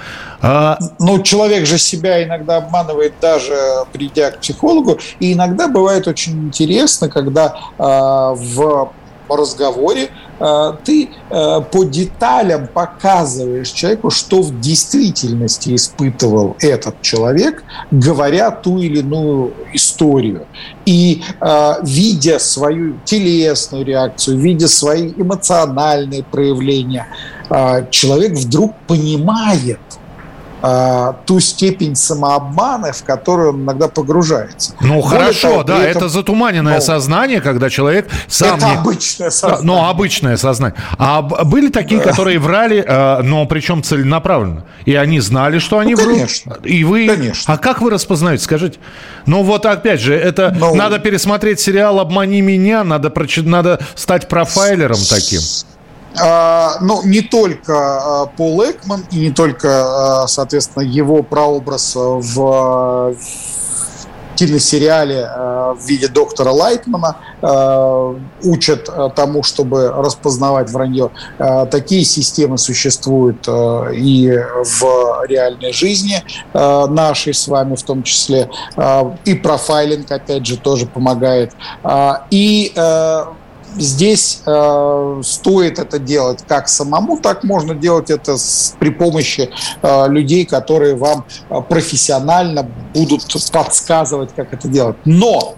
А... 0.49 0.79
Ну, 0.99 1.21
человек 1.21 1.67
же 1.67 1.77
себя 1.77 2.23
иногда 2.23 2.57
обманывает, 2.57 3.13
даже 3.21 3.55
придя 3.93 4.31
к 4.31 4.39
психологу. 4.39 4.97
И 5.19 5.33
иногда 5.33 5.67
бывает 5.67 6.07
очень 6.07 6.47
интересно, 6.47 7.07
когда 7.07 7.55
э, 7.77 7.83
в 7.83 8.91
разговоре 9.29 10.09
э, 10.39 10.73
ты 10.83 11.09
э, 11.29 11.61
по 11.71 11.83
деталям 11.83 12.67
показываешь 12.67 13.69
человеку, 13.69 14.09
что 14.09 14.41
в 14.41 14.59
действительности 14.59 15.75
испытывал 15.75 16.55
этот 16.59 17.01
человек, 17.03 17.63
говоря 17.91 18.49
ту 18.49 18.79
или 18.79 18.99
иную 18.99 19.53
историю. 19.73 20.47
И 20.85 21.21
э, 21.39 21.73
видя 21.83 22.39
свою 22.39 22.99
телесную 23.05 23.85
реакцию, 23.85 24.39
видя 24.39 24.67
свои 24.67 25.13
эмоциональные 25.15 26.23
проявления, 26.23 27.07
человек 27.89 28.33
вдруг 28.33 28.75
понимает, 28.85 29.79
а, 30.61 31.15
ту 31.25 31.39
степень 31.39 31.95
самообмана, 31.95 32.91
в 32.91 33.03
которую 33.03 33.53
он 33.53 33.63
иногда 33.63 33.87
погружается. 33.87 34.73
Ну 34.81 35.01
Более 35.01 35.09
хорошо, 35.09 35.49
того, 35.49 35.63
да, 35.63 35.83
этом, 35.83 35.97
это 35.97 36.09
затуманенное 36.09 36.75
ну, 36.75 36.81
сознание, 36.81 37.41
когда 37.41 37.69
человек 37.69 38.09
сам 38.27 38.57
это 38.57 38.65
не... 38.65 38.73
обычное 38.73 39.29
сознание. 39.29 39.65
Ну, 39.65 39.85
обычное 39.85 40.37
сознание. 40.37 40.77
А 40.97 41.21
были 41.21 41.69
такие, 41.69 42.01
да. 42.01 42.09
которые 42.09 42.39
врали, 42.39 42.83
э, 42.85 43.21
но 43.21 43.45
причем 43.45 43.83
целенаправленно, 43.83 44.65
и 44.85 44.95
они 44.95 45.19
знали, 45.19 45.59
что 45.59 45.79
они 45.79 45.95
ну, 45.95 46.03
врут. 46.03 46.15
Конечно. 46.15 46.57
И 46.63 46.83
вы. 46.83 47.07
Конечно. 47.07 47.53
А 47.53 47.57
как 47.57 47.81
вы 47.81 47.89
распознаете? 47.89 48.43
Скажите. 48.43 48.79
Ну 49.25 49.43
вот 49.43 49.65
опять 49.65 50.01
же, 50.01 50.13
это 50.13 50.55
ну, 50.57 50.75
надо 50.75 50.99
пересмотреть 50.99 51.59
сериал 51.59 51.99
"Обмани 51.99 52.41
меня", 52.41 52.83
надо 52.83 53.09
прочитать, 53.09 53.49
надо 53.49 53.79
стать 53.95 54.27
профайлером 54.27 54.99
таким. 55.09 55.41
А, 56.17 56.77
ну, 56.81 57.03
не 57.03 57.21
только 57.21 57.73
а, 57.73 58.25
Пол 58.25 58.63
Экман 58.63 59.05
и 59.11 59.19
не 59.19 59.31
только, 59.31 60.23
а, 60.23 60.27
соответственно, 60.27 60.83
его 60.83 61.23
прообраз 61.23 61.95
в 61.95 63.15
телесериале 64.35 65.29
в 65.75 65.85
виде 65.85 66.07
доктора 66.07 66.51
Лайтмана 66.51 67.17
учат 68.41 68.89
тому, 69.13 69.43
чтобы 69.43 69.89
распознавать 69.89 70.69
вранье. 70.69 71.11
Такие 71.69 72.05
системы 72.05 72.57
существуют 72.57 73.45
и 73.49 74.39
в 74.63 75.25
реальной 75.27 75.73
жизни 75.73 76.23
нашей 76.53 77.33
с 77.33 77.49
вами 77.49 77.75
в 77.75 77.83
том 77.83 78.01
числе. 78.03 78.49
И 79.25 79.33
профайлинг, 79.33 80.09
опять 80.09 80.45
же, 80.45 80.55
тоже 80.55 80.85
помогает. 80.85 81.51
И 82.31 82.71
здесь 83.77 84.41
э, 84.45 85.21
стоит 85.23 85.79
это 85.79 85.99
делать 85.99 86.39
как 86.47 86.67
самому, 86.67 87.17
так 87.19 87.43
можно 87.43 87.75
делать 87.75 88.09
это 88.09 88.37
с, 88.37 88.75
при 88.79 88.89
помощи 88.89 89.49
э, 89.81 90.07
людей, 90.09 90.45
которые 90.45 90.95
вам 90.95 91.25
э, 91.49 91.61
профессионально 91.67 92.67
будут 92.93 93.25
подсказывать, 93.51 94.31
как 94.35 94.53
это 94.53 94.67
делать. 94.67 94.97
Но 95.05 95.55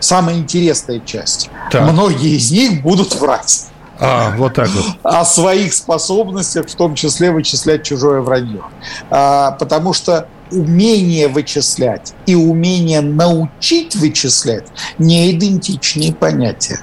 самая 0.00 0.36
интересная 0.36 1.00
часть. 1.00 1.50
Так. 1.70 1.90
Многие 1.92 2.36
из 2.36 2.50
них 2.50 2.82
будут 2.82 3.14
врать. 3.14 3.66
А, 3.98 4.34
вот 4.36 4.54
так 4.54 4.68
вот. 4.68 4.84
О 5.02 5.24
своих 5.24 5.72
способностях, 5.72 6.68
в 6.68 6.74
том 6.74 6.94
числе 6.94 7.30
вычислять 7.30 7.84
чужое 7.84 8.20
вранье. 8.20 8.62
А, 9.10 9.52
потому 9.52 9.92
что 9.92 10.28
умение 10.50 11.28
вычислять 11.28 12.12
и 12.26 12.34
умение 12.34 13.00
научить 13.00 13.96
вычислять 13.96 14.66
не 14.98 15.30
идентичные 15.32 16.12
понятия. 16.12 16.80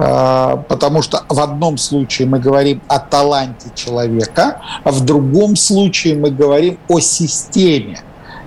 А, 0.00 0.56
потому 0.68 1.02
что 1.02 1.24
в 1.28 1.40
одном 1.40 1.76
случае 1.76 2.28
мы 2.28 2.38
говорим 2.38 2.80
о 2.86 3.00
таланте 3.00 3.70
человека, 3.74 4.60
а 4.84 4.92
в 4.92 5.04
другом 5.04 5.56
случае 5.56 6.14
мы 6.14 6.30
говорим 6.30 6.78
о 6.88 7.00
системе. 7.00 8.00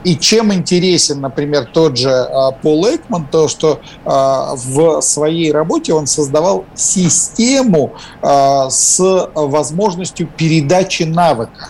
И 0.06 0.16
чем 0.16 0.52
интересен, 0.54 1.20
например, 1.20 1.70
тот 1.72 1.98
же 1.98 2.10
а, 2.10 2.52
Пол 2.52 2.88
Экман, 2.88 3.28
то, 3.30 3.50
что 3.50 3.82
а, 4.06 4.56
в 4.56 5.02
своей 5.02 5.52
работе 5.52 5.94
он 5.94 6.08
создавал 6.08 6.64
систему 6.74 7.94
с 8.22 9.30
возможностью 9.36 10.28
передачи 10.38 11.04
навыка. 11.04 11.70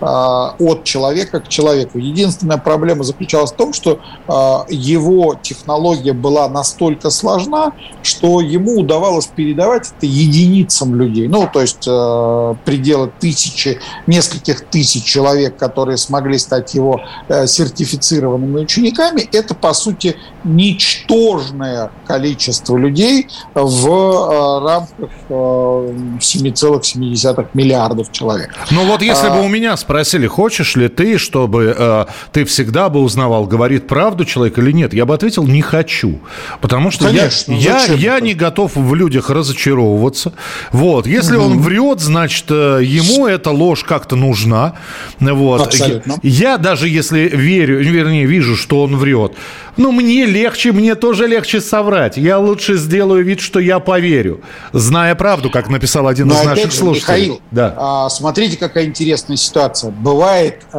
А, 0.00 0.54
от 0.58 0.84
человека 0.84 1.40
к 1.40 1.48
человеку. 1.48 1.98
Единственная 1.98 2.58
проблема 2.58 3.02
заключалась 3.02 3.50
в 3.50 3.56
том, 3.56 3.72
что 3.72 3.98
а, 4.28 4.64
его 4.68 5.34
технология 5.40 6.12
была 6.12 6.48
настолько 6.48 7.10
сложна, 7.10 7.72
что 8.02 8.40
ему 8.40 8.78
удавалось 8.78 9.26
передавать 9.26 9.90
это 9.96 10.06
единицам 10.06 10.94
людей. 10.94 11.26
Ну, 11.26 11.48
то 11.52 11.60
есть 11.60 11.84
а, 11.88 12.54
пределы 12.64 13.10
тысячи, 13.18 13.80
нескольких 14.06 14.66
тысяч 14.66 15.04
человек, 15.04 15.56
которые 15.56 15.96
смогли 15.96 16.38
стать 16.38 16.74
его 16.74 17.00
э, 17.28 17.46
сертифицированными 17.46 18.60
учениками, 18.60 19.28
это, 19.32 19.54
по 19.54 19.72
сути, 19.72 20.16
ничтожное 20.44 21.90
количество 22.06 22.76
людей 22.76 23.28
в 23.54 24.64
рамках 24.64 25.10
7,7 25.28 27.48
миллиардов 27.54 28.12
человек. 28.12 28.54
Ну 28.70 28.86
вот 28.86 29.02
если 29.02 29.28
бы 29.28 29.40
у 29.40 29.48
меня 29.48 29.57
спросили, 29.76 30.26
хочешь 30.26 30.76
ли 30.76 30.88
ты, 30.88 31.18
чтобы 31.18 31.74
э, 31.76 32.06
ты 32.32 32.44
всегда 32.44 32.88
бы 32.88 33.00
узнавал, 33.00 33.46
говорит 33.46 33.86
правду 33.86 34.24
человек 34.24 34.58
или 34.58 34.72
нет, 34.72 34.94
я 34.94 35.04
бы 35.04 35.14
ответил, 35.14 35.46
не 35.46 35.62
хочу. 35.62 36.20
Потому 36.60 36.90
что 36.90 37.06
Конечно, 37.06 37.52
я, 37.52 37.84
я, 37.84 37.94
я 37.94 38.20
не 38.20 38.34
готов 38.34 38.76
в 38.76 38.94
людях 38.94 39.30
разочаровываться. 39.30 40.32
Вот. 40.72 41.06
Если 41.06 41.36
угу. 41.36 41.46
он 41.46 41.60
врет, 41.60 42.00
значит, 42.00 42.46
э, 42.50 42.80
ему 42.82 43.26
эта 43.26 43.50
ложь 43.50 43.84
как-то 43.84 44.16
нужна. 44.16 44.74
Вот. 45.20 45.60
Абсолютно. 45.60 46.16
Я 46.22 46.58
даже 46.58 46.88
если 46.88 47.28
верю, 47.28 47.80
вернее, 47.80 48.26
вижу, 48.26 48.56
что 48.56 48.82
он 48.82 48.96
врет, 48.96 49.32
ну, 49.78 49.92
мне 49.92 50.26
легче, 50.26 50.72
мне 50.72 50.94
тоже 50.94 51.26
легче 51.26 51.60
соврать. 51.60 52.16
Я 52.16 52.38
лучше 52.38 52.76
сделаю 52.76 53.24
вид, 53.24 53.40
что 53.40 53.60
я 53.60 53.78
поверю, 53.78 54.42
зная 54.72 55.14
правду, 55.14 55.50
как 55.50 55.68
написал 55.68 56.06
один 56.08 56.28
Но 56.28 56.34
из 56.34 56.44
наших 56.44 56.70
же, 56.72 56.76
слушателей. 56.76 57.20
Михаил, 57.20 57.40
да. 57.50 57.74
а, 57.76 58.08
смотрите, 58.10 58.56
какая 58.56 58.84
интересная 58.84 59.36
ситуация. 59.36 59.90
Бывает 59.90 60.62
э, 60.72 60.76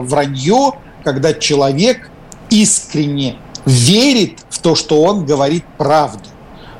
вранье, 0.00 0.72
когда 1.04 1.32
человек 1.32 2.10
искренне 2.50 3.36
верит 3.64 4.40
в 4.50 4.58
то, 4.58 4.74
что 4.74 5.02
он 5.02 5.24
говорит 5.24 5.64
правду. 5.78 6.24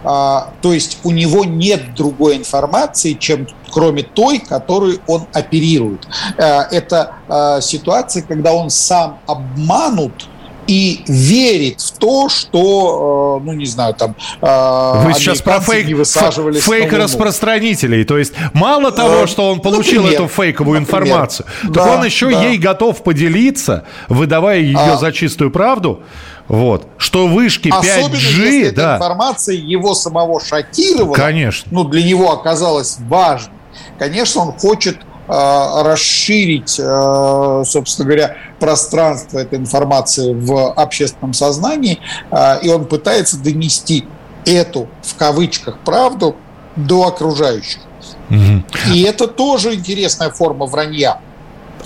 А, 0.02 0.52
то 0.62 0.72
есть 0.72 0.98
у 1.04 1.10
него 1.10 1.44
нет 1.44 1.94
другой 1.94 2.36
информации, 2.36 3.12
чем 3.12 3.46
кроме 3.70 4.02
той, 4.02 4.38
которую 4.38 4.98
он 5.06 5.26
оперирует. 5.32 6.06
А, 6.38 6.66
это 6.70 7.14
а, 7.28 7.60
ситуация, 7.60 8.22
когда 8.22 8.52
он 8.52 8.70
сам 8.70 9.18
обманут, 9.26 10.28
и 10.70 11.02
верит 11.08 11.80
в 11.80 11.98
то, 11.98 12.28
что, 12.28 13.40
э, 13.40 13.44
ну, 13.44 13.54
не 13.54 13.66
знаю, 13.66 13.92
там... 13.92 14.14
Э, 14.40 15.02
Вы 15.04 15.14
сейчас 15.14 15.42
про 15.42 15.58
фейк, 15.58 15.88
не 15.88 15.94
высаживались 15.94 16.62
фейк-распространителей. 16.62 18.04
То 18.04 18.16
есть 18.16 18.34
мало 18.52 18.92
того, 18.92 19.24
э, 19.24 19.26
что 19.26 19.50
он 19.50 19.58
получил 19.58 20.02
например, 20.02 20.22
эту 20.22 20.32
фейковую 20.32 20.78
например, 20.78 21.02
информацию, 21.02 21.46
да, 21.64 21.72
так 21.72 21.98
он 21.98 22.04
еще 22.04 22.30
да. 22.30 22.44
ей 22.44 22.56
готов 22.56 23.02
поделиться, 23.02 23.84
выдавая 24.08 24.60
ее 24.60 24.78
а, 24.78 24.96
за 24.96 25.10
чистую 25.10 25.50
правду. 25.50 26.04
Вот. 26.46 26.86
Что 26.98 27.26
вышки 27.26 27.66
5G... 27.66 27.78
Особенно, 27.78 28.14
если 28.14 28.70
да. 28.70 28.94
эта 28.94 29.04
информация 29.04 29.56
его 29.56 29.96
самого 29.96 30.40
шокировала. 30.40 31.14
Конечно. 31.14 31.68
Ну, 31.72 31.82
для 31.82 32.04
него 32.04 32.30
оказалась 32.30 32.98
важной. 33.00 33.54
Конечно, 33.98 34.42
он 34.42 34.52
хочет 34.52 34.98
Э, 34.98 35.09
расширить, 35.32 36.80
э, 36.80 37.62
собственно 37.64 38.06
говоря, 38.06 38.36
пространство 38.58 39.38
этой 39.38 39.58
информации 39.58 40.34
в 40.34 40.72
общественном 40.72 41.34
сознании, 41.34 42.00
э, 42.30 42.60
и 42.62 42.68
он 42.68 42.86
пытается 42.86 43.38
донести 43.38 44.06
эту, 44.44 44.88
в 45.02 45.14
кавычках, 45.16 45.78
правду 45.84 46.34
до 46.74 47.06
окружающих. 47.06 47.80
Угу. 48.28 48.92
И 48.92 49.02
это 49.02 49.28
тоже 49.28 49.74
интересная 49.74 50.30
форма 50.30 50.66
вранья. 50.66 51.20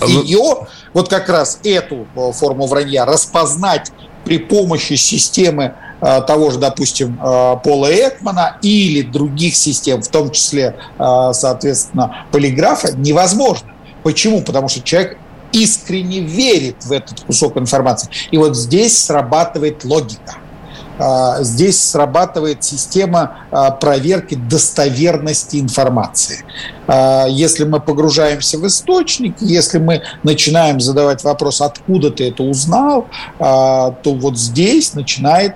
Ее, 0.05 0.67
вот 0.93 1.09
как 1.09 1.29
раз 1.29 1.59
эту 1.63 2.07
форму 2.33 2.65
вранья, 2.65 3.05
распознать 3.05 3.91
при 4.25 4.39
помощи 4.39 4.93
системы 4.95 5.75
того 6.27 6.51
же, 6.51 6.59
допустим, 6.59 7.17
Пола 7.17 7.89
Экмана 7.91 8.57
или 8.61 9.01
других 9.01 9.55
систем, 9.55 10.01
в 10.01 10.07
том 10.07 10.29
числе, 10.29 10.75
соответственно, 10.97 12.25
полиграфа, 12.31 12.91
невозможно. 12.95 13.69
Почему? 14.03 14.41
Потому 14.41 14.67
что 14.67 14.81
человек 14.81 15.17
искренне 15.51 16.19
верит 16.19 16.83
в 16.85 16.91
этот 16.91 17.21
кусок 17.21 17.57
информации. 17.57 18.09
И 18.29 18.37
вот 18.37 18.55
здесь 18.55 18.97
срабатывает 18.97 19.83
логика. 19.83 20.35
Здесь 21.41 21.83
срабатывает 21.83 22.63
система 22.63 23.37
проверки 23.81 24.35
достоверности 24.35 25.57
информации. 25.57 26.45
Если 27.27 27.65
мы 27.65 27.81
погружаемся 27.81 28.57
в 28.57 28.65
источник, 28.65 29.35
если 29.41 29.79
мы 29.79 30.03
начинаем 30.23 30.79
задавать 30.79 31.23
вопрос, 31.25 31.59
откуда 31.61 32.11
ты 32.11 32.29
это 32.29 32.43
узнал, 32.43 33.07
то 33.39 33.95
вот 34.05 34.37
здесь 34.37 34.93
начинает 34.93 35.55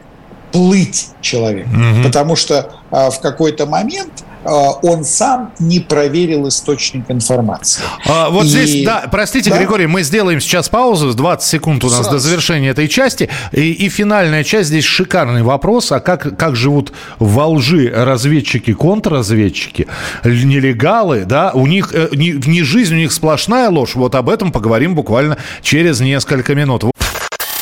плыть 0.52 1.10
человек. 1.22 1.68
Угу. 1.68 2.04
Потому 2.04 2.36
что 2.36 2.72
в 2.92 3.20
какой-то 3.22 3.66
момент 3.66 4.24
а, 4.46 4.72
он 4.82 5.04
сам 5.04 5.52
не 5.60 5.80
проверил 5.80 6.48
источник 6.48 7.10
информации. 7.10 7.84
А, 8.06 8.30
вот 8.30 8.46
и... 8.46 8.48
здесь, 8.48 8.86
да, 8.86 9.06
простите, 9.12 9.50
да? 9.50 9.58
Григорий, 9.58 9.88
мы 9.88 10.04
сделаем 10.04 10.40
сейчас 10.40 10.70
паузу, 10.70 11.14
20 11.14 11.48
секунд 11.48 11.84
у 11.84 11.88
нас 11.88 11.98
Сразу. 11.98 12.12
до 12.12 12.20
завершения 12.20 12.70
этой 12.70 12.88
части. 12.88 13.30
И, 13.52 13.72
и 13.72 13.90
финальная 13.90 14.44
часть 14.44 14.70
здесь 14.70 14.86
шикарный 14.86 15.44
вопрос, 15.44 15.92
а 15.92 16.00
как, 16.00 16.38
как 16.38 16.56
живут 16.56 16.94
во 17.20 17.48
лжи 17.48 17.92
разведчики, 17.94 18.74
контрразведчики, 18.74 19.88
нелегалы, 20.24 21.26
да, 21.26 21.52
у 21.54 21.68
них 21.68 21.92
э, 21.94 22.10
не, 22.14 22.32
не 22.32 22.64
жизнь, 22.64 22.94
у 22.94 22.98
них 22.98 23.12
сплошная 23.12 23.70
ложь. 23.70 23.96
Вот 23.96 24.16
об 24.16 24.30
этом 24.30 24.52
поговорим 24.52 24.96
буквально 24.96 25.38
через 25.62 26.00
несколько 26.00 26.56
минут. 26.56 26.86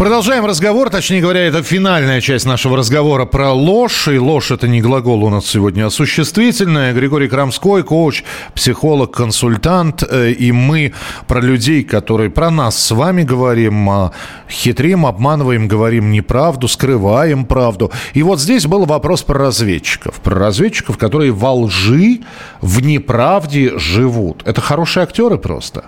Продолжаем 0.00 0.46
разговор, 0.46 0.88
точнее 0.88 1.20
говоря, 1.20 1.40
это 1.40 1.62
финальная 1.62 2.22
часть 2.22 2.46
нашего 2.46 2.74
разговора 2.74 3.26
про 3.26 3.52
ложь. 3.52 4.08
И 4.08 4.18
ложь– 4.18 4.50
это 4.50 4.66
не 4.66 4.80
глагол 4.80 5.22
у 5.24 5.28
нас 5.28 5.44
сегодня, 5.44 5.84
а 5.84 5.90
существительное. 5.90 6.94
Григорий 6.94 7.28
Крамской, 7.28 7.82
коуч, 7.82 8.24
психолог, 8.54 9.10
консультант. 9.10 10.02
Э, 10.02 10.30
и 10.30 10.52
мы 10.52 10.94
про 11.26 11.42
людей, 11.42 11.84
которые 11.84 12.30
про 12.30 12.50
нас 12.50 12.78
с 12.78 12.92
вами 12.92 13.24
говорим, 13.24 13.90
а 13.90 14.12
хитрим, 14.48 15.04
обманываем, 15.04 15.68
говорим 15.68 16.10
неправду, 16.10 16.66
скрываем 16.66 17.44
правду. 17.44 17.92
И 18.14 18.22
вот 18.22 18.40
здесь 18.40 18.66
был 18.66 18.86
вопрос 18.86 19.22
про 19.22 19.38
разведчиков. 19.38 20.14
Про 20.20 20.36
разведчиков, 20.36 20.96
которые 20.96 21.32
во 21.32 21.52
лжи, 21.52 22.20
в 22.62 22.80
неправде 22.80 23.78
живут. 23.78 24.44
Это 24.46 24.62
хорошие 24.62 25.02
актеры 25.02 25.36
просто? 25.36 25.84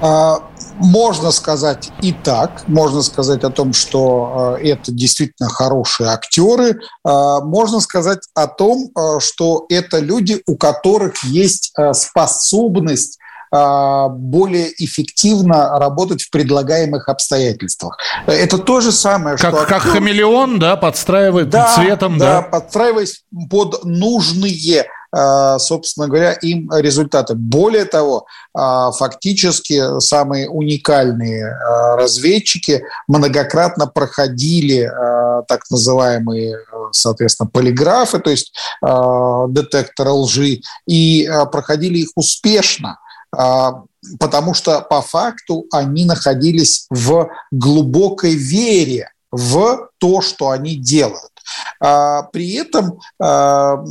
А, 0.00 0.42
можно 0.78 1.30
сказать 1.30 1.90
и 2.02 2.12
так, 2.12 2.66
можно 2.68 3.02
сказать 3.02 3.44
о 3.44 3.50
том, 3.50 3.72
что 3.72 4.56
э, 4.60 4.68
это 4.68 4.92
действительно 4.92 5.48
хорошие 5.48 6.10
актеры, 6.10 6.70
э, 6.70 6.76
можно 7.04 7.80
сказать 7.80 8.20
о 8.34 8.46
том, 8.46 8.88
э, 8.96 9.20
что 9.20 9.66
это 9.68 9.98
люди, 9.98 10.42
у 10.46 10.56
которых 10.56 11.22
есть 11.24 11.72
способность 11.92 13.18
более 13.50 14.70
эффективно 14.76 15.78
работать 15.78 16.20
в 16.20 16.30
предлагаемых 16.30 17.08
обстоятельствах. 17.08 17.96
Это 18.26 18.58
то 18.58 18.82
же 18.82 18.92
самое, 18.92 19.38
как, 19.38 19.54
что... 19.54 19.64
Как 19.64 19.80
хамелеон, 19.84 20.58
да, 20.58 20.76
подстраивает 20.76 21.48
да, 21.48 21.74
цветом, 21.74 22.18
да? 22.18 22.42
Да, 22.42 22.42
подстраиваясь 22.42 23.22
под 23.48 23.84
нужные 23.84 24.84
собственно 25.14 26.06
говоря, 26.06 26.32
им 26.32 26.70
результаты. 26.72 27.34
Более 27.34 27.84
того, 27.86 28.26
э, 28.54 28.60
фактически 28.98 30.00
самые 30.00 30.48
уникальные 30.48 31.44
э, 31.44 31.96
разведчики 31.96 32.82
многократно 33.06 33.86
проходили 33.86 34.90
так 35.46 35.62
называемые, 35.70 36.58
соответственно, 36.90 37.48
полиграфы, 37.48 38.18
то 38.18 38.28
есть 38.28 38.52
детекторы 38.82 40.10
лжи, 40.10 40.60
и 40.86 41.30
проходили 41.52 41.98
их 41.98 42.08
успешно 42.16 42.98
потому 44.18 44.54
что 44.54 44.80
по 44.80 45.02
факту 45.02 45.66
они 45.72 46.04
находились 46.04 46.86
в 46.90 47.28
глубокой 47.50 48.34
вере 48.34 49.10
в 49.30 49.90
то, 49.98 50.20
что 50.22 50.50
они 50.50 50.76
делают. 50.76 51.30
При 51.80 52.54
этом 52.54 53.00
ну, 53.18 53.24
а 53.24 53.82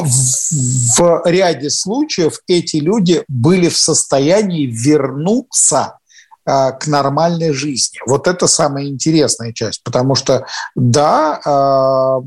в 0.00 1.22
ряде 1.24 1.70
случаев 1.70 2.40
эти 2.46 2.76
люди 2.76 3.24
были 3.28 3.68
в 3.68 3.76
состоянии 3.76 4.66
вернуться 4.66 5.98
а, 6.44 6.72
к 6.72 6.86
нормальной 6.86 7.52
жизни. 7.52 8.00
Вот 8.06 8.26
это 8.26 8.46
самая 8.46 8.86
интересная 8.86 9.52
часть, 9.52 9.82
потому 9.84 10.14
что 10.14 10.46
да, 10.74 11.40
а, 11.44 12.20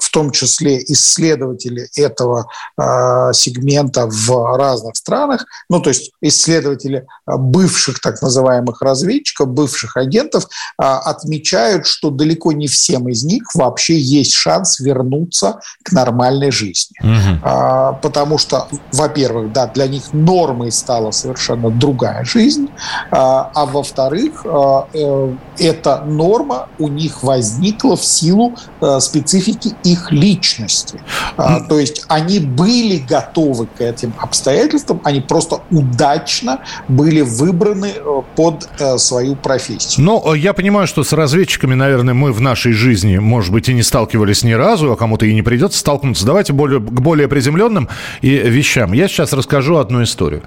в 0.00 0.10
том 0.10 0.30
числе 0.30 0.82
исследователи 0.84 1.88
этого 1.96 2.48
э, 2.76 3.32
сегмента 3.32 4.06
в 4.06 4.56
разных 4.56 4.96
странах, 4.96 5.46
ну 5.68 5.80
то 5.80 5.88
есть 5.88 6.12
исследователи 6.20 7.06
э, 7.26 7.36
бывших 7.36 8.00
так 8.00 8.20
называемых 8.20 8.82
разведчиков, 8.82 9.48
бывших 9.48 9.96
агентов, 9.96 10.44
э, 10.44 10.84
отмечают, 10.84 11.86
что 11.86 12.10
далеко 12.10 12.52
не 12.52 12.66
всем 12.66 13.08
из 13.08 13.24
них 13.24 13.42
вообще 13.54 13.98
есть 13.98 14.32
шанс 14.32 14.80
вернуться 14.80 15.60
к 15.82 15.92
нормальной 15.92 16.50
жизни. 16.50 16.94
Угу. 17.00 17.48
Э, 17.48 17.94
потому 18.02 18.38
что, 18.38 18.68
во-первых, 18.92 19.52
да, 19.52 19.66
для 19.66 19.86
них 19.86 20.12
нормой 20.12 20.70
стала 20.70 21.10
совершенно 21.10 21.70
другая 21.70 22.24
жизнь, 22.24 22.68
э, 22.68 22.68
а 23.10 23.66
во-вторых, 23.66 24.42
э, 24.44 24.82
э, 24.94 25.36
эта 25.58 26.02
норма 26.04 26.68
у 26.78 26.88
них 26.88 27.22
возникла 27.22 27.96
в 27.96 28.04
силу 28.04 28.54
э, 28.80 29.00
специфики 29.00 29.74
их 29.84 30.12
личности. 30.12 31.00
А, 31.36 31.60
то 31.60 31.78
есть 31.78 32.04
они 32.08 32.40
были 32.40 32.98
готовы 32.98 33.66
к 33.66 33.80
этим 33.80 34.12
обстоятельствам, 34.18 35.00
они 35.04 35.20
просто 35.20 35.60
удачно 35.70 36.60
были 36.88 37.20
выбраны 37.20 37.92
э, 37.96 38.22
под 38.34 38.68
э, 38.78 38.98
свою 38.98 39.36
профессию. 39.36 40.04
Но 40.04 40.34
э, 40.34 40.38
я 40.38 40.52
понимаю, 40.52 40.86
что 40.86 41.04
с 41.04 41.12
разведчиками, 41.12 41.74
наверное, 41.74 42.14
мы 42.14 42.32
в 42.32 42.40
нашей 42.40 42.72
жизни, 42.72 43.18
может 43.18 43.52
быть, 43.52 43.68
и 43.68 43.74
не 43.74 43.82
сталкивались 43.82 44.42
ни 44.42 44.52
разу, 44.52 44.92
а 44.92 44.96
кому-то 44.96 45.26
и 45.26 45.34
не 45.34 45.42
придется 45.42 45.78
столкнуться. 45.78 46.26
Давайте 46.26 46.52
более, 46.52 46.80
к 46.80 47.00
более 47.00 47.28
приземленным 47.28 47.88
и 48.20 48.30
вещам. 48.30 48.92
Я 48.92 49.08
сейчас 49.08 49.32
расскажу 49.32 49.76
одну 49.76 50.02
историю. 50.02 50.42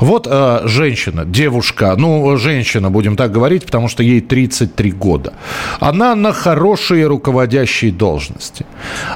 Вот 0.00 0.26
э, 0.30 0.60
женщина, 0.64 1.24
девушка, 1.24 1.94
ну, 1.96 2.36
женщина, 2.36 2.90
будем 2.90 3.16
так 3.16 3.32
говорить, 3.32 3.64
потому 3.64 3.88
что 3.88 4.02
ей 4.02 4.20
33 4.20 4.92
года. 4.92 5.34
Она 5.80 6.14
на 6.14 6.32
хорошей 6.32 7.04
руководящей 7.06 7.90
должности 7.90 8.66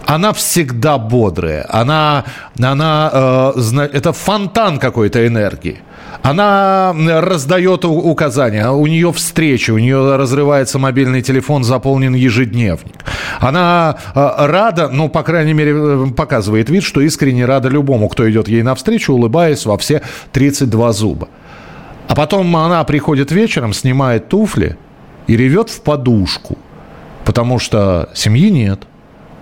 она 0.07 0.33
всегда 0.33 0.99
бодрая, 0.99 1.67
она, 1.69 2.25
она 2.59 3.11
э, 3.13 3.89
это 3.93 4.13
фонтан 4.13 4.79
какой-то 4.79 5.27
энергии. 5.27 5.83
Она 6.23 6.95
раздает 7.21 7.85
указания, 7.85 8.69
у 8.71 8.87
нее 8.87 9.13
встречи, 9.13 9.71
у 9.71 9.79
нее 9.79 10.17
разрывается 10.17 10.79
мобильный 10.79 11.23
телефон, 11.23 11.65
заполнен 11.65 12.15
ежедневник. 12.15 13.05
Она 13.39 13.97
э, 14.15 14.47
рада, 14.47 14.89
ну, 14.89 15.09
по 15.09 15.23
крайней 15.23 15.55
мере, 15.55 15.73
э, 15.75 16.07
показывает 16.15 16.69
вид, 16.69 16.83
что 16.83 17.01
искренне 17.01 17.47
рада 17.47 17.69
любому, 17.69 18.09
кто 18.09 18.31
идет 18.31 18.49
ей 18.49 18.63
навстречу, 18.63 19.15
улыбаясь 19.15 19.65
во 19.65 19.79
все 19.79 20.03
32 20.33 20.93
зуба. 20.93 21.29
А 22.09 22.15
потом 22.15 22.55
она 22.57 22.83
приходит 22.85 23.31
вечером, 23.31 23.73
снимает 23.73 24.29
туфли 24.29 24.77
и 25.27 25.37
ревет 25.37 25.71
в 25.71 25.81
подушку, 25.81 26.59
потому 27.25 27.59
что 27.59 28.11
семьи 28.15 28.51
нет. 28.51 28.81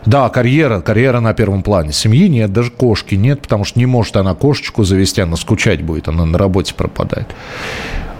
Да, 0.06 0.28
карьера, 0.28 0.80
карьера 0.80 1.20
на 1.20 1.34
первом 1.34 1.62
плане. 1.62 1.92
Семьи 1.92 2.28
нет, 2.28 2.52
даже 2.52 2.70
кошки 2.70 3.14
нет, 3.14 3.42
потому 3.42 3.64
что 3.64 3.78
не 3.78 3.86
может 3.86 4.16
она 4.16 4.34
кошечку 4.34 4.84
завести, 4.84 5.20
она 5.20 5.36
скучать 5.36 5.82
будет, 5.82 6.08
она 6.08 6.24
на 6.24 6.38
работе 6.38 6.74
пропадает. 6.74 7.28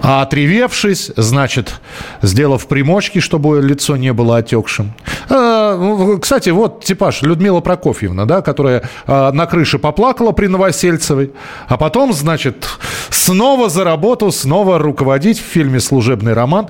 А 0.01 0.23
отревевшись, 0.23 1.11
значит, 1.17 1.81
сделав 2.23 2.69
примочки, 2.69 3.19
чтобы 3.19 3.61
лицо 3.61 3.97
не 3.97 4.13
было 4.13 4.37
отекшим. 4.37 4.93
А, 5.29 6.19
кстати, 6.21 6.51
вот 6.51 6.85
типаж 6.85 7.23
Людмила 7.23 7.61
Прокофьевна, 7.61 8.25
да, 8.25 8.41
которая 8.41 8.85
а, 9.07 9.33
на 9.33 9.47
крыше 9.47 9.79
поплакала 9.79 10.31
при 10.33 10.47
Новосельцевой, 10.47 11.33
а 11.67 11.77
потом, 11.77 12.13
значит, 12.13 12.69
снова 13.11 13.69
за 13.69 13.83
работу, 13.83 14.31
снова 14.31 14.79
руководить 14.79 15.41
в 15.41 15.45
фильме 15.45 15.81
«Служебный 15.81 16.33
роман». 16.33 16.69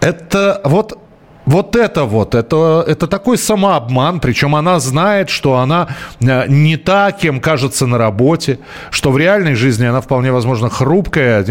Это 0.00 0.60
вот 0.64 0.98
Вот 1.46 1.76
это 1.76 2.04
вот, 2.04 2.34
это, 2.34 2.84
это 2.86 3.06
такой 3.06 3.36
самообман, 3.36 4.20
причем 4.20 4.56
она 4.56 4.80
знает, 4.80 5.28
что 5.28 5.58
она 5.58 5.88
э, 6.20 6.46
не 6.48 6.76
та, 6.76 7.12
кем 7.12 7.40
кажется 7.40 7.86
на 7.86 7.98
работе, 7.98 8.58
что 8.90 9.10
в 9.10 9.18
реальной 9.18 9.54
жизни 9.54 9.84
она 9.84 10.00
вполне 10.00 10.32
возможно 10.32 10.70
хрупкая, 10.70 11.44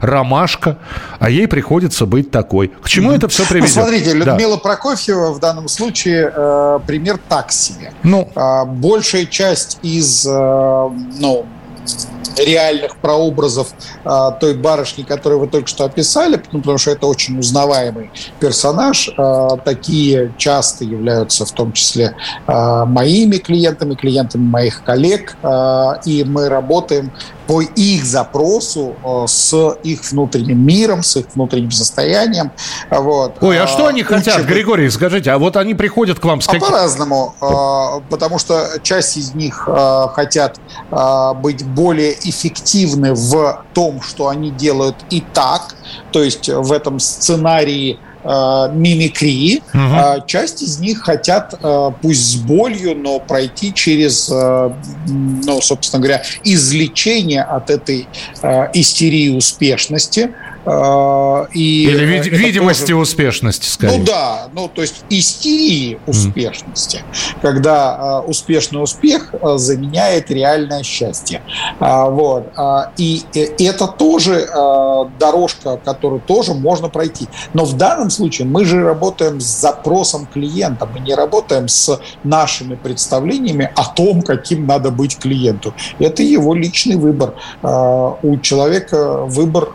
ромашка, 0.00 0.78
а 1.18 1.28
ей 1.28 1.46
приходится 1.46 2.06
быть 2.06 2.30
такой. 2.30 2.68
К 2.82 2.88
чему 2.88 3.12
это 3.12 3.28
все 3.28 3.44
приведет? 3.46 3.76
Ну, 3.76 3.82
смотрите, 3.82 4.12
Людмила 4.14 4.56
да. 4.56 4.62
Прокофьева 4.62 5.32
в 5.32 5.40
данном 5.40 5.68
случае 5.68 6.32
э, 6.34 6.80
пример 6.86 7.18
так 7.28 7.52
себе. 7.52 7.92
Ну. 8.02 8.28
Э, 8.34 8.64
большая 8.64 9.26
часть 9.26 9.78
из, 9.82 10.26
э, 10.26 10.30
ну, 10.30 11.46
реальных 12.38 12.96
прообразов 12.96 13.68
а, 14.04 14.32
той 14.32 14.54
барышни, 14.54 15.02
которую 15.02 15.40
вы 15.40 15.46
только 15.46 15.68
что 15.68 15.84
описали, 15.84 16.40
ну, 16.52 16.60
потому 16.60 16.78
что 16.78 16.90
это 16.90 17.06
очень 17.06 17.38
узнаваемый 17.38 18.10
персонаж. 18.40 19.10
А, 19.16 19.56
такие 19.58 20.32
часто 20.36 20.84
являются 20.84 21.46
в 21.46 21.52
том 21.52 21.72
числе 21.72 22.16
а, 22.46 22.84
моими 22.86 23.36
клиентами, 23.36 23.94
клиентами 23.94 24.42
моих 24.42 24.82
коллег, 24.82 25.36
а, 25.42 26.00
и 26.04 26.24
мы 26.24 26.48
работаем 26.48 27.12
по 27.46 27.60
их 27.60 28.04
запросу 28.04 28.94
э, 29.04 29.24
с 29.26 29.76
их 29.82 30.10
внутренним 30.10 30.64
миром, 30.64 31.02
с 31.02 31.16
их 31.16 31.26
внутренним 31.34 31.70
состоянием. 31.70 32.52
Вот. 32.90 33.36
Ой, 33.40 33.60
а 33.60 33.66
что 33.66 33.86
они 33.86 34.02
Учебы... 34.02 34.16
хотят, 34.16 34.44
Григорий, 34.44 34.90
скажите, 34.90 35.30
а 35.30 35.38
вот 35.38 35.56
они 35.56 35.74
приходят 35.74 36.18
к 36.18 36.24
вам 36.24 36.40
с 36.40 36.46
каким... 36.46 36.64
А 36.64 36.70
по-разному, 36.70 37.34
э, 37.40 38.10
потому 38.10 38.38
что 38.38 38.78
часть 38.82 39.16
из 39.16 39.34
них 39.34 39.68
э, 39.68 40.06
хотят 40.14 40.58
быть 41.36 41.64
более 41.64 42.14
эффективны 42.28 43.14
в 43.14 43.64
том, 43.72 44.00
что 44.02 44.28
они 44.28 44.50
делают 44.50 44.96
и 45.10 45.20
так, 45.20 45.74
то 46.12 46.22
есть 46.22 46.48
в 46.48 46.72
этом 46.72 46.98
сценарии 46.98 47.98
э, 47.98 48.13
мимикрии. 48.24 49.62
Угу. 49.72 49.82
Э, 49.82 50.20
часть 50.26 50.62
из 50.62 50.78
них 50.80 51.02
хотят, 51.02 51.54
э, 51.62 51.90
пусть 52.00 52.32
с 52.32 52.36
болью, 52.36 52.96
но 52.96 53.18
пройти 53.18 53.72
через, 53.72 54.28
э, 54.30 54.70
ну, 55.06 55.60
собственно 55.60 56.02
говоря, 56.02 56.22
излечение 56.42 57.42
от 57.42 57.70
этой 57.70 58.08
э, 58.42 58.66
истерии 58.74 59.28
успешности. 59.30 60.34
Э, 60.66 61.46
и 61.52 61.84
Или 61.84 62.04
вид- 62.04 62.26
видимости 62.26 62.92
тоже... 62.92 62.96
успешности, 62.96 63.68
скорее. 63.68 63.98
Ну 63.98 64.04
да, 64.04 64.48
ну 64.52 64.68
то 64.68 64.80
есть 64.80 65.04
истерии 65.10 65.98
успешности, 66.06 66.98
mm. 66.98 67.40
когда 67.42 68.22
э, 68.24 68.28
успешный 68.28 68.82
успех 68.82 69.34
э, 69.34 69.56
заменяет 69.56 70.30
реальное 70.30 70.82
счастье. 70.82 71.42
А, 71.80 72.08
вот. 72.08 72.52
А, 72.56 72.92
и 72.96 73.22
это 73.32 73.86
тоже 73.86 74.46
э, 74.50 75.04
дорожка, 75.18 75.76
которую 75.76 76.20
тоже 76.20 76.54
можно 76.54 76.88
пройти. 76.88 77.28
Но 77.52 77.64
в 77.64 77.76
данном 77.76 78.10
случае 78.10 78.46
мы 78.46 78.64
же 78.64 78.82
работаем 78.82 79.40
с 79.40 79.60
запросом 79.60 80.26
клиента, 80.26 80.86
мы 80.86 81.00
не 81.00 81.14
работаем 81.14 81.68
с 81.68 82.00
нашими 82.22 82.74
представлениями 82.74 83.70
о 83.76 83.84
том, 83.84 84.22
каким 84.22 84.66
надо 84.66 84.90
быть 84.90 85.18
клиенту. 85.18 85.74
Это 85.98 86.22
его 86.22 86.54
личный 86.54 86.96
выбор. 86.96 87.34
Э, 87.62 88.12
у 88.22 88.38
человека 88.38 89.24
выбор 89.24 89.68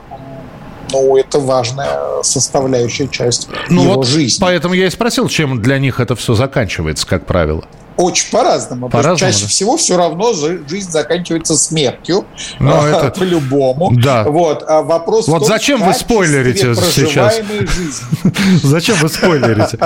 ну, 0.92 1.18
это 1.18 1.40
важная 1.40 2.24
составляющая 2.24 3.08
часть 3.08 3.48
ну 3.70 3.84
его 3.84 3.94
вот 3.96 4.08
жизни. 4.08 4.40
Поэтому 4.42 4.74
я 4.74 4.88
и 4.88 4.90
спросил, 4.90 5.28
чем 5.28 5.62
для 5.62 5.80
них 5.80 6.00
это 6.00 6.16
все 6.16 6.34
заканчивается, 6.34 7.08
как 7.08 7.26
правило. 7.26 7.64
Очень 8.00 8.32
по-разному. 8.32 8.88
По 8.88 9.04
чаще 9.18 9.42
да. 9.42 9.48
всего 9.50 9.76
все 9.76 9.98
равно 9.98 10.32
жизнь 10.32 10.90
заканчивается 10.90 11.58
смертью. 11.58 12.24
Ну, 12.58 12.72
это... 12.86 13.12
По-любому. 13.12 13.92
Да. 13.92 14.24
Вот. 14.24 14.64
А 14.66 14.84
вопрос 14.84 15.28
вот 15.28 15.40
том, 15.40 15.48
зачем 15.50 15.84
вы 15.84 15.94
спойлерите 15.94 16.76
сейчас? 16.76 17.42
Зачем 18.64 18.96
вы 19.00 19.10
спойлерите? 19.10 19.78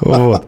Вот. 0.00 0.46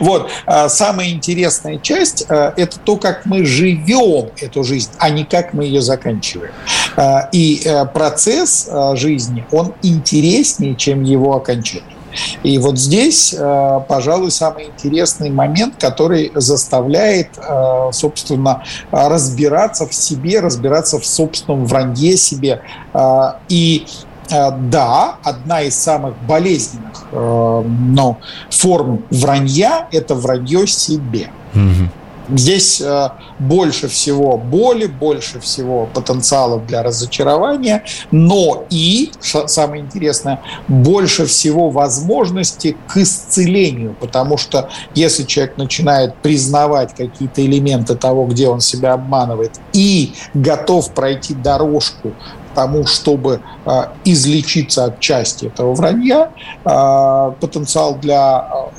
Вот. 0.00 0.30
А 0.46 0.68
самая 0.68 1.10
интересная 1.10 1.78
часть 1.78 2.26
а,– 2.28 2.52
это 2.56 2.78
то, 2.78 2.96
как 2.96 3.24
мы 3.24 3.44
живем 3.44 4.30
эту 4.40 4.64
жизнь, 4.64 4.90
а 4.98 5.10
не 5.10 5.24
как 5.24 5.52
мы 5.52 5.64
ее 5.64 5.80
заканчиваем. 5.80 6.52
А, 6.96 7.28
и 7.32 7.62
э, 7.64 7.86
процесс 7.86 8.68
жизни, 8.94 9.44
он 9.50 9.74
интереснее, 9.82 10.74
чем 10.74 11.02
его 11.02 11.36
окончание. 11.36 11.94
И 12.42 12.58
вот 12.58 12.78
здесь, 12.78 13.34
э, 13.36 13.80
пожалуй, 13.88 14.30
самый 14.30 14.66
интересный 14.66 15.30
момент, 15.30 15.74
который 15.78 16.32
заставляет, 16.34 17.30
э, 17.36 17.90
собственно, 17.92 18.62
разбираться 18.90 19.86
в 19.86 19.94
себе, 19.94 20.40
разбираться 20.40 20.98
в 20.98 21.06
собственном 21.06 21.66
вранье 21.66 22.16
себе. 22.16 22.62
Э, 22.92 23.34
и 23.48 23.86
да, 24.30 25.16
одна 25.22 25.60
из 25.60 25.76
самых 25.78 26.14
болезненных 26.26 27.04
ну, 27.12 28.16
форм 28.48 29.04
вранья– 29.10 29.86
это 29.92 30.14
вранье 30.14 30.66
себе. 30.66 31.28
Угу. 31.54 31.90
Здесь 32.28 32.80
э, 32.80 33.08
больше 33.38 33.88
всего 33.88 34.38
боли, 34.38 34.86
больше 34.86 35.40
всего 35.40 35.86
потенциалов 35.92 36.66
для 36.66 36.82
разочарования, 36.82 37.84
но 38.10 38.64
и, 38.70 39.12
самое 39.20 39.82
интересное, 39.82 40.40
больше 40.68 41.26
всего 41.26 41.70
возможностей 41.70 42.76
к 42.88 42.96
исцелению, 42.96 43.94
потому 44.00 44.36
что 44.38 44.70
если 44.94 45.24
человек 45.24 45.58
начинает 45.58 46.14
признавать 46.16 46.94
какие-то 46.94 47.44
элементы 47.44 47.94
того, 47.94 48.26
где 48.26 48.48
он 48.48 48.60
себя 48.60 48.94
обманывает, 48.94 49.60
и 49.72 50.14
готов 50.32 50.92
пройти 50.92 51.34
дорожку 51.34 52.12
тому, 52.54 52.86
чтобы 52.86 53.40
а, 53.64 53.92
излечиться 54.04 54.84
от 54.84 55.00
части 55.00 55.46
этого 55.46 55.74
вранья, 55.74 56.30
а, 56.64 57.32
потенциал 57.40 57.96
для 57.96 58.38
а, 58.38 58.70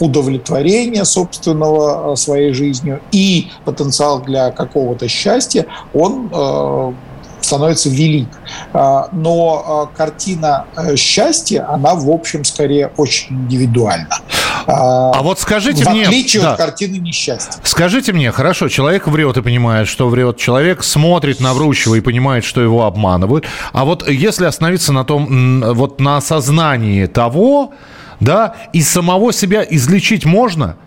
удовлетворения 0.00 1.04
собственного 1.04 2.14
своей 2.16 2.52
жизнью 2.52 3.00
и 3.12 3.48
потенциал 3.64 4.20
для 4.20 4.50
какого-то 4.50 5.08
счастья, 5.08 5.66
он 5.94 6.94
становится 7.40 7.88
велик. 7.88 8.28
Но 8.72 9.90
картина 9.96 10.66
э, 10.76 10.96
счастья, 10.96 11.66
она, 11.68 11.94
в 11.94 12.08
общем, 12.10 12.44
скорее 12.44 12.92
очень 12.96 13.34
индивидуальна. 13.36 14.18
А, 14.66 15.12
а 15.12 15.22
вот 15.22 15.38
скажите 15.38 15.84
в 15.84 15.90
мне... 15.90 16.04
В 16.04 16.08
отличие 16.08 16.42
да. 16.42 16.52
от 16.52 16.58
картины 16.58 16.96
несчастья. 16.96 17.60
Скажите 17.64 18.12
мне, 18.12 18.30
хорошо, 18.32 18.68
человек 18.68 19.06
врет 19.06 19.36
и 19.36 19.42
понимает, 19.42 19.88
что 19.88 20.08
врет. 20.08 20.36
Человек 20.36 20.82
смотрит 20.82 21.40
на 21.40 21.54
врущего 21.54 21.94
и 21.94 22.00
понимает, 22.00 22.44
что 22.44 22.60
его 22.60 22.84
обманывают. 22.84 23.44
А 23.72 23.84
вот 23.84 24.08
если 24.08 24.44
остановиться 24.44 24.92
на 24.92 25.04
том, 25.04 25.62
вот 25.74 26.00
на 26.00 26.16
осознании 26.16 27.06
того, 27.06 27.72
да, 28.20 28.54
и 28.72 28.82
самого 28.82 29.32
себя 29.32 29.66
излечить 29.68 30.24
можно– 30.24 30.76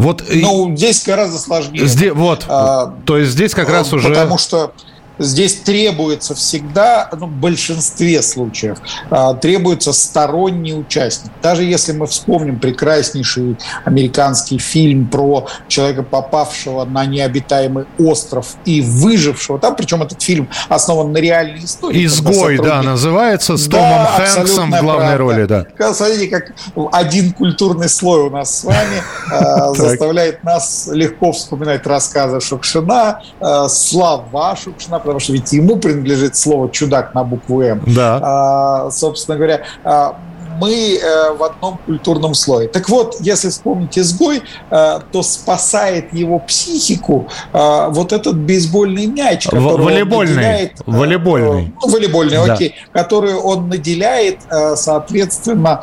вот, 0.00 0.24
ну, 0.32 0.74
здесь 0.76 1.04
гораздо 1.04 1.38
сложнее. 1.38 1.86
Здесь, 1.86 2.12
вот, 2.12 2.46
а, 2.48 2.94
то 3.04 3.18
есть 3.18 3.32
здесь 3.32 3.54
как 3.54 3.68
раз 3.68 3.92
уже... 3.92 4.08
Потому 4.08 4.38
что 4.38 4.72
здесь 5.20 5.56
требуется 5.56 6.34
всегда, 6.34 7.08
ну, 7.12 7.26
в 7.26 7.30
большинстве 7.30 8.22
случаев, 8.22 8.78
а, 9.10 9.34
требуется 9.34 9.92
сторонний 9.92 10.74
участник. 10.78 11.32
Даже 11.42 11.62
если 11.62 11.92
мы 11.92 12.06
вспомним 12.06 12.58
прекраснейший 12.58 13.58
американский 13.84 14.58
фильм 14.58 15.06
про 15.06 15.46
человека, 15.68 16.02
попавшего 16.02 16.84
на 16.84 17.04
необитаемый 17.04 17.84
остров 17.98 18.56
и 18.64 18.80
выжившего, 18.80 19.58
там, 19.58 19.76
причем 19.76 20.02
этот 20.02 20.22
фильм 20.22 20.48
основан 20.68 21.12
на 21.12 21.18
реальной 21.18 21.64
истории. 21.64 22.06
«Изгой», 22.06 22.58
да, 22.58 22.82
называется, 22.82 23.56
с 23.56 23.68
Томом 23.68 24.06
Хэнксом 24.06 24.72
в 24.72 24.80
главной 24.80 25.16
правда. 25.16 25.18
роли, 25.18 25.44
да. 25.44 25.92
Смотрите, 25.92 26.28
как 26.28 26.52
один 26.92 27.32
культурный 27.32 27.88
слой 27.88 28.22
у 28.22 28.30
нас 28.30 28.60
с 28.60 28.64
вами 28.64 29.02
э, 29.32 29.74
заставляет 29.74 30.42
нас 30.44 30.88
легко 30.90 31.32
вспоминать 31.32 31.86
рассказы 31.86 32.40
Шукшина, 32.40 33.22
э, 33.40 33.68
слова 33.68 34.56
Шукшина, 34.56 34.98
потому 35.10 35.20
что 35.20 35.32
ведь 35.32 35.52
ему 35.52 35.76
принадлежит 35.76 36.36
слово 36.36 36.70
«чудак» 36.70 37.14
на 37.14 37.24
букву 37.24 37.62
«М». 37.62 37.82
Да. 37.86 38.20
А, 38.22 38.90
собственно 38.92 39.36
говоря, 39.36 39.62
а, 39.82 40.16
мы 40.60 40.98
э, 41.02 41.32
в 41.32 41.42
одном 41.42 41.78
культурном 41.78 42.34
слое. 42.34 42.68
Так 42.68 42.88
вот, 42.88 43.16
если 43.20 43.48
вспомнить 43.48 43.98
изгой, 43.98 44.42
э, 44.70 45.00
то 45.10 45.22
спасает 45.22 46.12
его 46.12 46.38
психику 46.38 47.28
э, 47.52 47.86
вот 47.88 48.12
этот 48.12 48.36
бейсбольный 48.36 49.06
мяч, 49.06 49.46
который 49.46 49.84
волейбольный, 49.84 50.32
он 50.32 50.36
наделяет, 50.36 50.72
волейбольный, 50.86 51.74
ну, 51.82 51.90
волейбольный, 51.90 52.46
да. 52.46 52.54
окей, 52.54 52.74
который 52.92 53.34
он 53.34 53.68
наделяет, 53.68 54.40
соответственно, 54.76 55.80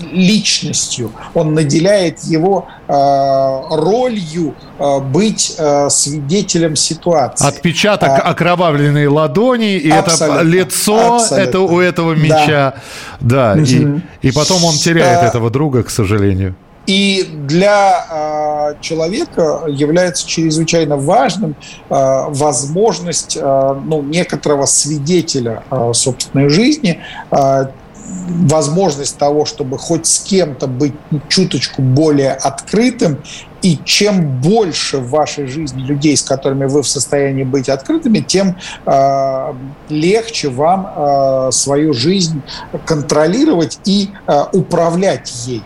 личностью, 0.00 1.12
он 1.34 1.54
наделяет 1.54 2.20
его 2.24 2.66
э, 2.88 2.92
ролью 2.92 4.54
э, 4.78 5.00
быть 5.00 5.54
э, 5.58 5.88
свидетелем 5.90 6.76
ситуации. 6.76 7.46
Отпечаток 7.46 8.08
а, 8.08 8.18
окровавленной 8.30 9.06
ладони, 9.06 9.76
и 9.76 9.88
это 9.88 10.42
лицо 10.42 11.16
абсолютно. 11.16 11.48
это 11.48 11.60
у 11.60 11.80
этого 11.80 12.14
меча. 12.14 12.74
Да, 13.20 13.54
да 13.54 13.62
угу. 13.62 14.00
и, 14.22 14.28
и 14.28 14.32
потом 14.32 14.64
он 14.64 14.74
теряет 14.74 15.22
а, 15.22 15.26
этого 15.26 15.50
друга, 15.50 15.82
к 15.82 15.90
сожалению. 15.90 16.54
И 16.86 17.26
для 17.46 18.06
э, 18.10 18.74
человека 18.82 19.62
является 19.68 20.28
чрезвычайно 20.28 20.98
важным 20.98 21.56
э, 21.88 21.94
возможность 22.28 23.38
э, 23.40 23.80
ну, 23.84 24.02
некоторого 24.02 24.66
свидетеля 24.66 25.62
э, 25.70 25.92
собственной 25.94 26.50
жизни, 26.50 27.00
э, 27.30 27.66
возможность 28.04 29.18
того, 29.18 29.44
чтобы 29.44 29.78
хоть 29.78 30.06
с 30.06 30.20
кем-то 30.20 30.66
быть 30.66 30.94
чуточку 31.28 31.82
более 31.82 32.32
открытым, 32.32 33.18
и 33.62 33.78
чем 33.82 34.40
больше 34.42 34.98
в 34.98 35.08
вашей 35.08 35.46
жизни 35.46 35.82
людей, 35.82 36.16
с 36.16 36.22
которыми 36.22 36.66
вы 36.66 36.82
в 36.82 36.88
состоянии 36.88 37.44
быть 37.44 37.70
открытыми, 37.70 38.18
тем 38.18 38.56
э, 38.84 39.54
легче 39.88 40.50
вам 40.50 40.86
э, 40.94 41.50
свою 41.50 41.94
жизнь 41.94 42.42
контролировать 42.84 43.78
и 43.86 44.10
э, 44.26 44.44
управлять 44.52 45.32
ею. 45.46 45.62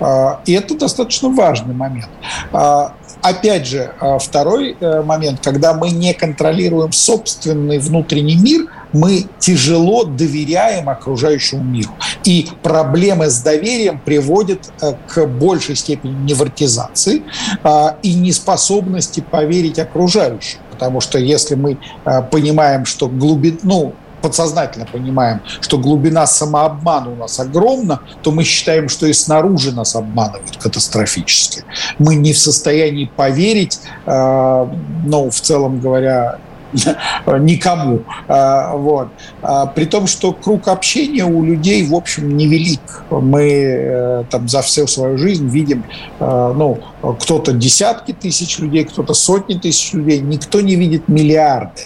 Э, 0.00 0.38
и 0.44 0.54
это 0.54 0.76
достаточно 0.76 1.28
важный 1.28 1.74
момент. 1.74 2.08
Опять 3.22 3.66
же, 3.66 3.92
второй 4.20 4.76
э, 4.78 5.02
момент, 5.02 5.40
когда 5.42 5.74
мы 5.74 5.90
не 5.90 6.14
контролируем 6.14 6.92
собственный 6.92 7.78
внутренний 7.78 8.36
мир, 8.36 8.66
мы 8.96 9.26
тяжело 9.38 10.04
доверяем 10.04 10.88
окружающему 10.88 11.62
миру. 11.62 11.90
И 12.24 12.48
проблемы 12.62 13.28
с 13.28 13.40
доверием 13.40 13.98
приводят 13.98 14.72
э, 14.80 14.94
к 15.06 15.26
большей 15.26 15.76
степени 15.76 16.12
невротизации 16.24 17.22
и 18.02 18.14
неспособности 18.14 19.20
поверить 19.20 19.78
окружающим. 19.78 20.60
Потому 20.70 21.00
что 21.00 21.18
если 21.18 21.54
мы 21.54 21.78
понимаем, 22.30 22.84
что 22.84 23.08
глубина, 23.08 23.58
ну, 23.62 23.94
подсознательно 24.26 24.86
понимаем, 24.86 25.40
что 25.60 25.78
глубина 25.78 26.26
самообмана 26.26 27.10
у 27.10 27.16
нас 27.16 27.38
огромна, 27.38 28.00
то 28.22 28.32
мы 28.32 28.44
считаем, 28.44 28.88
что 28.88 29.06
и 29.06 29.12
снаружи 29.12 29.72
нас 29.72 29.94
обманывают 29.94 30.56
катастрофически. 30.56 31.64
Мы 31.98 32.16
не 32.16 32.32
в 32.32 32.38
состоянии 32.38 33.10
поверить, 33.16 33.80
э, 34.06 34.66
ну, 35.04 35.30
в 35.30 35.40
целом 35.40 35.80
говоря, 35.80 36.38
никому. 37.38 38.02
Э, 38.28 38.76
вот. 38.76 39.08
А, 39.42 39.66
при 39.66 39.84
том, 39.84 40.06
что 40.06 40.32
круг 40.32 40.68
общения 40.68 41.24
у 41.24 41.44
людей, 41.44 41.86
в 41.86 41.94
общем, 41.94 42.36
невелик. 42.36 43.04
Мы 43.10 43.42
э, 43.42 44.24
там 44.30 44.48
за 44.48 44.62
всю 44.62 44.86
свою 44.86 45.18
жизнь 45.18 45.48
видим, 45.48 45.84
ну, 46.18 46.78
кто-то 47.20 47.52
десятки 47.52 48.12
тысяч 48.12 48.58
людей, 48.58 48.84
кто-то 48.84 49.14
сотни 49.14 49.54
тысяч 49.54 49.92
людей, 49.92 50.20
никто 50.20 50.60
не 50.60 50.76
видит 50.76 51.08
миллиарды. 51.08 51.82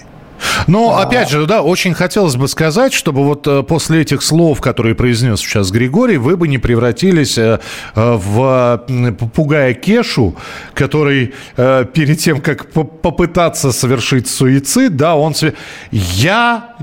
Но, 0.66 0.96
а... 0.96 1.02
опять 1.02 1.30
же, 1.30 1.46
да, 1.46 1.62
очень 1.62 1.94
хотелось 1.94 2.36
бы 2.36 2.48
сказать, 2.48 2.92
чтобы 2.92 3.24
вот 3.24 3.46
э, 3.46 3.62
после 3.62 4.02
этих 4.02 4.22
слов, 4.22 4.60
которые 4.60 4.94
произнес 4.94 5.40
сейчас 5.40 5.70
Григорий, 5.70 6.16
вы 6.16 6.36
бы 6.36 6.48
не 6.48 6.58
превратились 6.58 7.38
э, 7.38 7.60
э, 7.94 8.12
в 8.16 8.84
попугая 9.18 9.74
Кешу, 9.74 10.36
который 10.74 11.34
перед 11.56 12.18
тем, 12.18 12.40
как 12.40 12.70
попытаться 12.70 13.72
совершить 13.72 14.28
суицид, 14.28 14.96
да, 14.96 15.14
он. 15.14 15.34
Я 15.90 16.74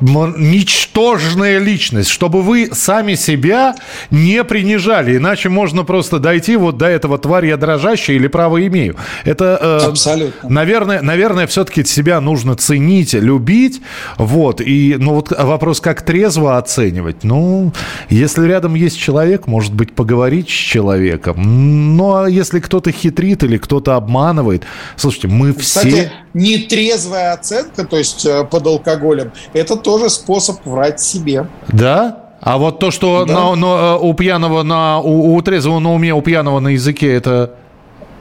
ничтожная 0.00 1.58
личность, 1.58 2.08
чтобы 2.08 2.42
вы 2.42 2.70
сами 2.72 3.14
себя 3.14 3.74
не 4.10 4.42
принижали, 4.44 5.16
иначе 5.16 5.48
можно 5.48 5.84
просто 5.84 6.18
дойти 6.18 6.56
вот 6.56 6.78
до 6.78 6.86
этого 6.86 7.18
тварь 7.18 7.46
я 7.46 7.56
дрожащая 7.56 8.16
или 8.16 8.26
право 8.26 8.64
имею. 8.66 8.96
Это, 9.24 9.80
э, 9.82 9.86
Абсолютно. 9.88 10.48
наверное, 10.48 11.02
наверное, 11.02 11.46
все-таки 11.46 11.84
себя 11.84 12.20
нужно 12.20 12.56
ценить, 12.56 13.14
любить, 13.14 13.80
вот, 14.16 14.60
и, 14.60 14.96
ну 14.98 15.14
вот 15.14 15.32
вопрос, 15.36 15.80
как 15.80 16.02
трезво 16.02 16.58
оценивать, 16.58 17.24
ну, 17.24 17.72
если 18.08 18.46
рядом 18.46 18.74
есть 18.74 18.98
человек, 18.98 19.46
может 19.46 19.74
быть, 19.74 19.94
поговорить 19.94 20.48
с 20.48 20.52
человеком, 20.52 21.96
ну, 21.96 22.16
а 22.16 22.30
если 22.30 22.60
кто-то 22.60 22.92
хитрит 22.92 23.42
или 23.42 23.58
кто-то 23.58 23.96
обманывает, 23.96 24.64
слушайте, 24.96 25.28
мы 25.28 25.52
Кстати, 25.52 25.88
все 25.88 26.12
нетрезвая 26.36 27.32
оценка, 27.32 27.84
то 27.84 27.96
есть 27.96 28.26
э, 28.26 28.44
под 28.44 28.66
алкоголем, 28.66 29.32
это 29.54 29.65
тоже 29.74 30.08
способ 30.08 30.64
врать 30.64 31.00
себе. 31.00 31.48
Да? 31.66 32.26
А 32.40 32.58
вот 32.58 32.78
то, 32.78 32.92
что 32.92 33.24
да. 33.24 33.34
на, 33.34 33.54
на, 33.56 33.66
э, 33.66 33.98
у 34.00 34.14
пьяного, 34.14 34.62
на, 34.62 35.00
у, 35.00 35.34
у 35.34 35.42
трезвого 35.42 35.80
на 35.80 35.92
уме, 35.92 36.14
у 36.14 36.22
пьяного 36.22 36.60
на 36.60 36.68
языке, 36.68 37.12
это... 37.12 37.54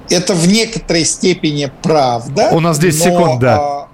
Это 0.09 0.33
в 0.33 0.47
некоторой 0.47 1.05
степени 1.05 1.71
правда. 1.83 2.49
У 2.51 2.59
нас 2.59 2.79
10 2.79 3.03
секунд, 3.03 3.39
да. 3.39 3.57
А, 3.59 3.84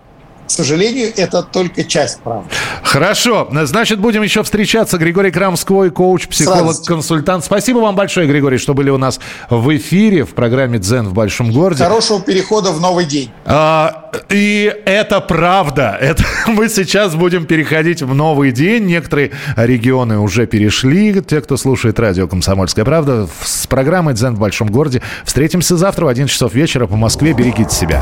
к 0.52 0.54
сожалению, 0.54 1.14
это 1.16 1.44
только 1.44 1.86
часть 1.86 2.20
правды. 2.20 2.50
Хорошо. 2.84 3.48
Значит, 3.64 4.00
будем 4.00 4.22
еще 4.22 4.44
встречаться. 4.44 4.98
Григорий 4.98 5.32
Крамской, 5.32 5.90
коуч, 5.92 6.28
психолог, 6.28 6.76
консультант. 6.86 7.46
Спасибо 7.46 7.78
вам 7.78 7.96
большое, 7.96 8.28
Григорий, 8.28 8.58
что 8.58 8.74
были 8.74 8.90
у 8.90 8.98
нас 8.98 9.22
в 9.50 9.78
эфире 9.78 10.26
в 10.26 10.32
программе 10.32 10.78
«Дзен 10.78 11.08
в 11.08 11.14
большом 11.14 11.54
городе». 11.54 11.86
Хорошего 11.86 12.22
перехода 12.22 12.72
в 12.72 12.82
новый 12.82 13.06
день. 13.06 13.32
А, 13.46 14.12
и 14.30 14.76
это 14.84 15.22
правда. 15.22 15.98
Это 16.02 16.26
мы 16.48 16.68
сейчас 16.68 17.16
будем 17.16 17.46
переходить 17.46 18.02
в 18.02 18.14
новый 18.14 18.52
день. 18.52 18.84
Некоторые 18.84 19.32
регионы 19.56 20.20
уже 20.20 20.48
перешли. 20.48 21.22
Те, 21.22 21.40
кто 21.40 21.56
слушает 21.56 21.98
радио 21.98 22.28
«Комсомольская 22.28 22.84
правда» 22.84 23.30
с 23.42 23.68
программой 23.68 24.16
«Дзен 24.16 24.36
в 24.36 24.40
большом 24.40 24.68
городе». 24.68 25.02
Встретимся 25.24 25.78
завтра 25.78 26.04
в 26.04 26.08
11 26.10 26.30
часов 26.30 26.54
вечера 26.54 26.88
по 26.88 26.98
Москве. 26.98 27.32
Берегите 27.32 27.74
себя. 27.74 28.02